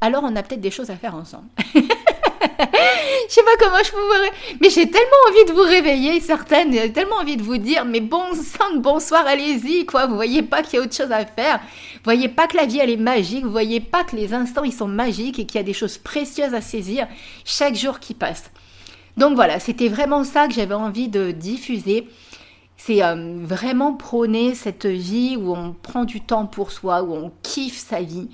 alors 0.02 0.24
on 0.24 0.36
a 0.36 0.44
peut-être 0.44 0.62
des 0.62 0.72
choses 0.72 0.90
à 0.90 0.96
faire 0.96 1.16
ensemble. 1.16 1.48
je 1.76 3.34
sais 3.34 3.44
pas 3.44 3.58
comment 3.60 3.84
je 3.84 3.92
pourrais, 3.92 4.32
mais 4.60 4.70
j'ai 4.70 4.90
tellement 4.90 5.08
envie 5.30 5.46
de 5.46 5.54
vous 5.54 5.68
réveiller, 5.68 6.20
certaines, 6.20 6.74
j'ai 6.74 6.92
tellement 6.92 7.18
envie 7.18 7.38
de 7.38 7.44
vous 7.44 7.58
dire, 7.58 7.86
mais 7.86 8.02
bon 8.02 8.34
sang, 8.34 8.76
bonsoir, 8.78 9.26
allez-y, 9.26 9.86
quoi. 9.86 10.06
Vous 10.06 10.16
voyez 10.16 10.44
pas 10.44 10.64
qu'il 10.64 10.76
y 10.76 10.78
a 10.82 10.86
autre 10.86 10.96
chose 10.96 11.12
à 11.12 11.26
faire. 11.26 11.60
Vous 11.60 12.04
voyez 12.04 12.30
pas 12.30 12.48
que 12.48 12.58
la 12.58 12.66
vie, 12.66 12.80
elle 12.80 12.90
est 12.90 12.98
magique. 12.98 13.44
Vous 13.44 13.52
voyez 13.52 13.80
pas 13.80 14.04
que 14.04 14.16
les 14.16 14.34
instants, 14.34 14.64
ils 14.64 14.74
sont 14.74 14.88
magiques 14.88 15.40
et 15.40 15.46
qu'il 15.46 15.58
y 15.58 15.60
a 15.60 15.64
des 15.64 15.74
choses 15.74 15.98
précieuses 15.98 16.54
à 16.54 16.62
saisir 16.62 17.08
chaque 17.46 17.76
jour 17.76 18.00
qui 18.00 18.14
passe. 18.14 18.50
Donc 19.18 19.36
voilà, 19.36 19.60
c'était 19.60 19.90
vraiment 19.90 20.24
ça 20.24 20.48
que 20.48 20.54
j'avais 20.54 20.74
envie 20.74 21.10
de 21.10 21.32
diffuser. 21.32 22.08
C'est 22.84 23.04
euh, 23.04 23.38
vraiment 23.44 23.94
prôner 23.94 24.56
cette 24.56 24.88
vie 24.88 25.38
où 25.38 25.56
on 25.56 25.72
prend 25.72 26.04
du 26.04 26.20
temps 26.20 26.48
pour 26.48 26.72
soi, 26.72 27.04
où 27.04 27.14
on 27.14 27.32
kiffe 27.44 27.78
sa 27.78 28.02
vie, 28.02 28.28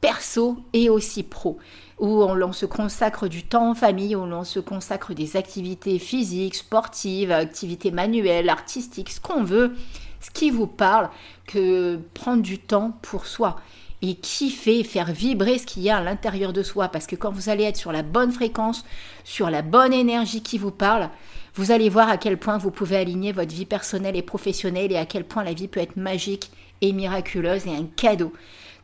perso 0.00 0.58
et 0.72 0.90
aussi 0.90 1.22
pro, 1.22 1.58
où 2.00 2.24
on, 2.24 2.52
se 2.52 2.66
consacre 2.66 3.28
du 3.28 3.44
temps 3.44 3.70
en 3.70 3.74
famille, 3.76 4.16
où 4.16 4.22
on 4.22 4.42
se 4.42 4.58
consacre 4.58 5.14
des 5.14 5.36
activités 5.36 6.00
physiques, 6.00 6.56
sportives, 6.56 7.30
activités 7.30 7.92
manuelles, 7.92 8.48
artistiques, 8.48 9.12
ce 9.12 9.20
qu'on 9.20 9.44
veut, 9.44 9.76
ce 10.20 10.32
qui 10.32 10.50
vous 10.50 10.66
parle, 10.66 11.08
que 11.46 12.00
prendre 12.12 12.42
du 12.42 12.58
temps 12.58 12.98
pour 13.02 13.26
soi 13.26 13.54
et 14.02 14.16
kiffer, 14.16 14.82
faire 14.82 15.12
vibrer 15.12 15.58
ce 15.58 15.66
qu'il 15.66 15.84
y 15.84 15.90
a 15.90 15.98
à 15.98 16.02
l'intérieur 16.02 16.52
de 16.52 16.64
soi. 16.64 16.88
Parce 16.88 17.06
que 17.06 17.14
quand 17.14 17.30
vous 17.30 17.50
allez 17.50 17.62
être 17.62 17.76
sur 17.76 17.92
la 17.92 18.02
bonne 18.02 18.32
fréquence, 18.32 18.84
sur 19.22 19.48
la 19.48 19.62
bonne 19.62 19.92
énergie 19.92 20.42
qui 20.42 20.58
vous 20.58 20.72
parle, 20.72 21.08
vous 21.56 21.70
allez 21.72 21.88
voir 21.88 22.08
à 22.08 22.18
quel 22.18 22.36
point 22.36 22.58
vous 22.58 22.70
pouvez 22.70 22.96
aligner 22.96 23.32
votre 23.32 23.54
vie 23.54 23.64
personnelle 23.64 24.16
et 24.16 24.22
professionnelle 24.22 24.92
et 24.92 24.96
à 24.96 25.06
quel 25.06 25.24
point 25.24 25.42
la 25.42 25.54
vie 25.54 25.68
peut 25.68 25.80
être 25.80 25.96
magique 25.96 26.50
et 26.82 26.92
miraculeuse 26.92 27.66
et 27.66 27.70
un 27.70 27.86
cadeau. 27.96 28.32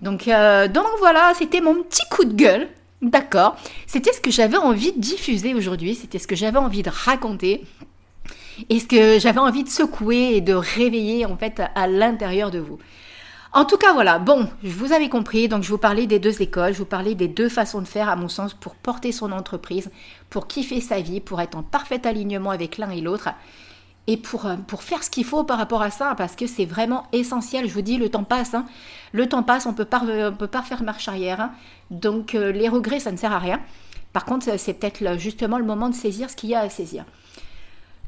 Donc, 0.01 0.27
euh, 0.27 0.69
donc 0.69 0.87
voilà, 0.99 1.33
c'était 1.39 1.61
mon 1.61 1.83
petit 1.83 2.03
coup 2.11 2.25
de 2.25 2.33
gueule. 2.33 2.69
D'accord. 3.03 3.57
C'était 3.87 4.13
ce 4.13 4.21
que 4.21 4.31
j'avais 4.31 4.57
envie 4.57 4.93
de 4.93 5.01
diffuser 5.01 5.55
aujourd'hui. 5.55 5.95
C'était 5.95 6.19
ce 6.19 6.27
que 6.27 6.37
j'avais 6.37 6.59
envie 6.59 6.83
de 6.83 6.91
raconter. 6.91 7.65
Et 8.69 8.79
ce 8.79 8.87
que 8.87 9.19
j'avais 9.19 9.41
envie 9.41 9.65
de 9.65 9.69
secouer 9.69 10.37
et 10.37 10.41
de 10.41 10.55
réveiller 10.55 11.27
en 11.27 11.37
fait 11.37 11.63
à 11.75 11.87
l'intérieur 11.87 12.51
de 12.51 12.59
vous. 12.59 12.79
En 13.55 13.67
tout 13.67 13.77
cas, 13.77 13.93
voilà. 13.93 14.19
Bon, 14.19 14.49
vous 14.63 14.93
avez 14.95 15.11
compris. 15.11 15.47
Donc, 15.47 15.63
je 15.63 15.69
vous 15.69 15.79
parlais 15.79 16.07
des 16.07 16.19
deux 16.19 16.41
écoles. 16.41 16.73
Je 16.73 16.79
vous 16.79 16.87
parlais 16.87 17.15
des 17.15 17.29
deux 17.29 17.51
façons 17.51 17.83
de 17.83 17.87
faire, 17.87 18.09
à 18.09 18.17
mon 18.17 18.29
sens, 18.29 18.55
pour 18.55 18.75
porter 18.75 19.13
son 19.13 19.31
entreprise, 19.31 19.91
pour 20.31 20.47
kiffer 20.47 20.81
sa 20.81 21.01
vie, 21.01 21.21
pour 21.21 21.39
être 21.41 21.57
en 21.57 21.63
parfait 21.63 22.07
alignement 22.07 22.51
avec 22.51 22.79
l'un 22.79 22.91
et 22.91 23.03
l'autre. 23.03 23.29
Et 24.07 24.17
pour, 24.17 24.47
euh, 24.47 24.57
pour 24.67 24.83
faire 24.83 25.05
ce 25.05 25.11
qu'il 25.11 25.25
faut 25.25 25.45
par 25.45 25.59
rapport 25.59 25.83
à 25.83 25.91
ça, 25.91 26.15
parce 26.17 26.35
que 26.35 26.47
c'est 26.47 26.65
vraiment 26.65 27.05
essentiel. 27.13 27.69
Je 27.69 27.75
vous 27.75 27.83
dis, 27.83 27.99
le 27.99 28.09
temps 28.09 28.25
passe. 28.25 28.55
Hein. 28.55 28.65
Le 29.13 29.29
temps 29.29 29.43
passe, 29.43 29.67
on 29.67 29.73
ne 29.73 29.77
peut 29.77 29.85
pas 30.47 30.63
faire 30.63 30.83
marche 30.83 31.09
arrière. 31.09 31.41
Hein. 31.43 31.53
Donc, 31.91 32.35
euh, 32.35 32.53
les 32.53 32.71
regrets, 32.71 33.01
ça 33.01 33.13
ne 33.13 33.19
sert 33.19 33.33
à 33.33 33.39
rien. 33.39 33.61
Par 34.15 34.25
contre, 34.25 34.47
c'est 34.59 34.75
peut-être 34.75 35.19
justement 35.19 35.59
le 35.59 35.65
moment 35.65 35.91
de 35.91 35.95
saisir 35.95 36.31
ce 36.31 36.37
qu'il 36.37 36.51
y 36.51 36.55
a 36.55 36.61
à 36.61 36.71
saisir. 36.71 37.05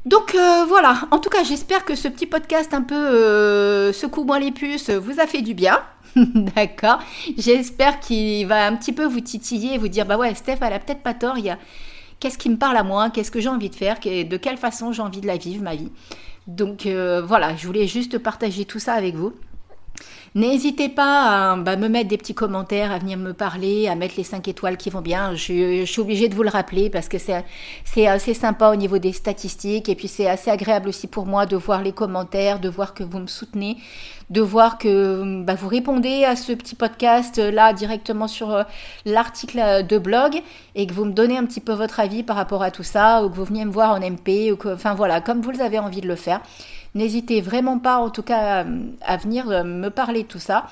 Donc 0.05 0.35
euh, 0.35 0.65
voilà, 0.67 1.07
en 1.11 1.17
tout 1.17 1.29
cas 1.29 1.43
j'espère 1.43 1.83
que 1.83 1.95
ce 1.95 2.07
petit 2.07 2.27
podcast 2.27 2.73
un 2.73 2.83
peu 2.83 2.95
euh, 2.95 3.91
secoue-moi 3.91 4.39
les 4.39 4.51
puces 4.51 4.91
vous 4.91 5.19
a 5.19 5.25
fait 5.25 5.41
du 5.41 5.53
bien. 5.53 5.81
D'accord 6.15 6.99
J'espère 7.37 7.99
qu'il 7.99 8.45
va 8.47 8.67
un 8.67 8.75
petit 8.75 8.93
peu 8.93 9.05
vous 9.05 9.19
titiller 9.21 9.73
et 9.73 9.77
vous 9.77 9.87
dire 9.87 10.05
bah 10.05 10.17
ouais, 10.17 10.35
Steph, 10.35 10.57
elle 10.61 10.73
a 10.73 10.79
peut-être 10.79 11.01
pas 11.01 11.15
tort, 11.15 11.37
il 11.39 11.45
y 11.45 11.49
a 11.49 11.57
qu'est-ce 12.19 12.37
qui 12.37 12.49
me 12.49 12.57
parle 12.57 12.77
à 12.77 12.83
moi, 12.83 13.09
qu'est-ce 13.09 13.31
que 13.31 13.39
j'ai 13.39 13.49
envie 13.49 13.69
de 13.69 13.75
faire, 13.75 13.99
de 13.99 14.37
quelle 14.37 14.57
façon 14.57 14.91
j'ai 14.91 15.01
envie 15.01 15.21
de 15.21 15.27
la 15.27 15.37
vivre, 15.37 15.63
ma 15.63 15.75
vie? 15.75 15.91
Donc 16.47 16.85
euh, 16.85 17.23
voilà, 17.23 17.55
je 17.55 17.65
voulais 17.65 17.87
juste 17.87 18.19
partager 18.19 18.65
tout 18.65 18.79
ça 18.79 18.93
avec 18.93 19.15
vous. 19.15 19.33
N'hésitez 20.35 20.89
pas 20.89 21.53
à 21.53 21.55
bah, 21.55 21.77
me 21.77 21.87
mettre 21.87 22.09
des 22.09 22.17
petits 22.17 22.35
commentaires, 22.35 22.91
à 22.91 22.99
venir 22.99 23.17
me 23.17 23.31
parler, 23.31 23.87
à 23.87 23.95
mettre 23.95 24.15
les 24.17 24.25
5 24.25 24.45
étoiles 24.49 24.75
qui 24.75 24.89
vont 24.89 24.99
bien. 24.99 25.33
Je, 25.33 25.85
suis 25.85 26.01
obligée 26.01 26.27
de 26.27 26.35
vous 26.35 26.43
le 26.43 26.49
rappeler 26.49 26.89
parce 26.89 27.07
que 27.07 27.17
c'est 27.17 28.05
assez 28.05 28.33
sympa 28.33 28.69
au 28.69 28.75
niveau 28.75 28.97
des 28.97 29.13
statistiques 29.13 29.87
et 29.87 29.95
puis 29.95 30.09
c'est 30.09 30.27
assez 30.27 30.51
agréable 30.51 30.89
aussi 30.89 31.07
pour 31.07 31.25
moi 31.25 31.45
de 31.45 31.55
voir 31.55 31.81
les 31.81 31.93
commentaires, 31.93 32.59
de 32.59 32.67
voir 32.67 32.93
que 32.93 33.05
vous 33.05 33.19
me 33.19 33.27
soutenez, 33.27 33.77
de 34.29 34.41
voir 34.41 34.77
que 34.77 35.41
bah, 35.45 35.55
vous 35.55 35.69
répondez 35.69 36.25
à 36.25 36.35
ce 36.35 36.51
petit 36.51 36.75
podcast 36.75 37.37
là 37.37 37.71
directement 37.71 38.27
sur 38.27 38.51
euh, 38.51 38.63
l'article 39.05 39.85
de 39.87 39.97
blog 39.97 40.41
et 40.75 40.85
que 40.85 40.93
vous 40.93 41.05
me 41.05 41.13
donnez 41.13 41.37
un 41.37 41.45
petit 41.45 41.61
peu 41.61 41.71
votre 41.71 42.01
avis 42.01 42.23
par 42.23 42.35
rapport 42.35 42.61
à 42.61 42.71
tout 42.71 42.83
ça 42.83 43.23
ou 43.23 43.29
que 43.29 43.35
vous 43.35 43.45
veniez 43.45 43.63
me 43.63 43.71
voir 43.71 43.91
en 43.91 44.01
MP 44.01 44.51
ou 44.51 44.57
que, 44.57 44.73
enfin 44.73 44.95
voilà, 44.95 45.21
comme 45.21 45.39
vous 45.39 45.61
avez 45.61 45.79
envie 45.79 46.01
de 46.01 46.09
le 46.09 46.17
faire. 46.17 46.41
N'hésitez 46.95 47.41
vraiment 47.41 47.77
pas, 47.77 47.97
en 47.97 48.09
tout 48.09 48.23
cas, 48.23 48.65
à 49.01 49.17
venir 49.17 49.49
euh, 49.49 49.63
me 49.63 49.89
parler 49.89 50.23
de 50.23 50.27
tout 50.27 50.39
ça. 50.39 50.67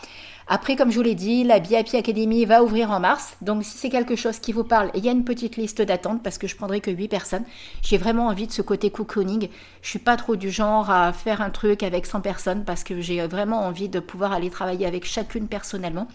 Après, 0.48 0.76
comme 0.76 0.92
je 0.92 0.98
vous 0.98 1.04
l'ai 1.04 1.16
dit, 1.16 1.44
la 1.44 1.60
BIP 1.60 1.94
Academy 1.96 2.46
va 2.46 2.64
ouvrir 2.64 2.92
en 2.92 3.00
mars. 3.00 3.36
Donc, 3.42 3.64
si 3.64 3.78
c'est 3.78 3.90
quelque 3.90 4.16
chose 4.16 4.40
qui 4.40 4.52
vous 4.52 4.64
parle, 4.64 4.90
il 4.94 5.06
y 5.06 5.10
a 5.10 5.12
une 5.12 5.24
petite 5.24 5.58
liste 5.58 5.82
d'attente 5.82 6.22
parce 6.24 6.38
que 6.38 6.48
je 6.48 6.56
prendrai 6.56 6.82
que 6.82 6.92
8 6.92 7.08
personnes. 7.08 7.44
J'ai 7.82 7.98
vraiment 7.98 8.28
envie 8.28 8.48
de 8.48 8.52
ce 8.52 8.62
côté 8.62 8.90
cocooning. 8.90 9.50
Je 9.82 9.90
suis 9.90 10.00
pas 10.00 10.18
trop 10.18 10.36
du 10.36 10.50
genre 10.50 10.90
à 10.90 11.14
faire 11.14 11.42
un 11.42 11.50
truc 11.50 11.84
avec 11.84 12.06
100 12.06 12.22
personnes 12.22 12.64
parce 12.66 12.84
que 12.84 13.00
j'ai 13.00 13.26
vraiment 13.28 13.66
envie 13.66 13.90
de 13.90 14.00
pouvoir 14.00 14.34
aller 14.34 14.50
travailler 14.50 14.86
avec 14.86 15.06
chacune 15.06 15.48
personnellement. 15.48 16.08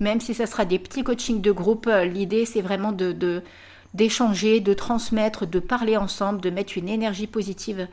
Même 0.00 0.20
si 0.20 0.34
ça 0.34 0.46
sera 0.46 0.64
des 0.64 0.78
petits 0.78 1.04
coachings 1.04 1.40
de 1.40 1.52
groupe, 1.52 1.86
euh, 1.86 2.04
l'idée 2.04 2.46
c'est 2.46 2.62
vraiment 2.62 2.92
de 2.92 3.42
d'échanger, 3.92 4.60
de 4.60 4.72
transmettre, 4.72 5.46
de 5.46 5.58
parler 5.58 5.96
ensemble, 5.96 6.40
de 6.40 6.50
mettre 6.50 6.78
une 6.78 6.88
énergie 6.88 7.26
positive 7.26 7.88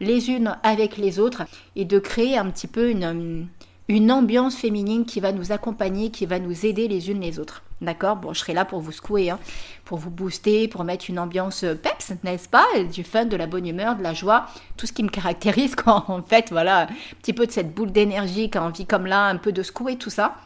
les 0.00 0.30
unes 0.30 0.56
avec 0.62 0.96
les 0.96 1.18
autres 1.18 1.42
et 1.76 1.84
de 1.84 1.98
créer 1.98 2.36
un 2.36 2.50
petit 2.50 2.66
peu 2.66 2.90
une, 2.90 4.10
ambiance 4.10 4.56
féminine 4.56 5.04
qui 5.04 5.20
va 5.20 5.32
nous 5.32 5.52
accompagner, 5.52 6.10
qui 6.10 6.26
va 6.26 6.38
nous 6.38 6.66
aider 6.66 6.88
les 6.88 7.10
unes 7.10 7.20
les 7.20 7.38
autres. 7.38 7.62
D'accord? 7.80 8.16
Bon, 8.16 8.34
je 8.34 8.40
serai 8.40 8.52
là 8.52 8.66
pour 8.66 8.80
vous 8.80 8.92
secouer, 8.92 9.30
hein, 9.30 9.38
pour 9.86 9.96
vous 9.96 10.10
booster, 10.10 10.68
pour 10.68 10.84
mettre 10.84 11.06
une 11.08 11.18
ambiance 11.18 11.64
peps, 11.82 12.12
n'est-ce 12.24 12.48
pas? 12.48 12.66
Du 12.92 13.04
fun, 13.04 13.24
de 13.24 13.36
la 13.36 13.46
bonne 13.46 13.66
humeur, 13.66 13.96
de 13.96 14.02
la 14.02 14.12
joie, 14.12 14.46
tout 14.76 14.86
ce 14.86 14.92
qui 14.92 15.02
me 15.02 15.08
caractérise 15.08 15.74
quand, 15.76 16.04
en 16.08 16.22
fait, 16.22 16.50
voilà, 16.50 16.82
un 16.82 16.88
petit 17.22 17.32
peu 17.32 17.46
de 17.46 17.52
cette 17.52 17.74
boule 17.74 17.90
d'énergie, 17.90 18.50
quand 18.50 18.66
on 18.66 18.70
vit 18.70 18.86
comme 18.86 19.06
là, 19.06 19.26
un 19.26 19.36
peu 19.36 19.52
de 19.52 19.62
secouer 19.62 19.96
tout 19.96 20.10
ça. 20.10 20.36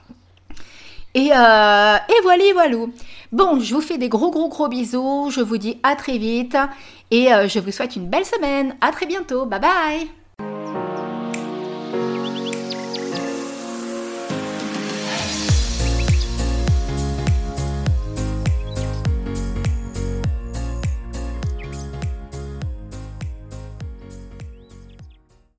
Et, 1.14 1.30
euh, 1.30 1.96
et 1.96 2.22
voilà, 2.22 2.44
voilà. 2.54 2.76
Bon, 3.30 3.60
je 3.60 3.72
vous 3.72 3.80
fais 3.80 3.98
des 3.98 4.08
gros, 4.08 4.30
gros, 4.30 4.48
gros 4.48 4.68
bisous. 4.68 5.30
Je 5.30 5.40
vous 5.40 5.58
dis 5.58 5.78
à 5.84 5.94
très 5.94 6.18
vite. 6.18 6.56
Et 7.14 7.32
euh, 7.32 7.46
je 7.46 7.60
vous 7.60 7.70
souhaite 7.70 7.94
une 7.94 8.08
belle 8.08 8.24
semaine. 8.24 8.74
À 8.80 8.90
très 8.90 9.06
bientôt. 9.06 9.46
Bye 9.46 9.60
bye. 9.60 10.23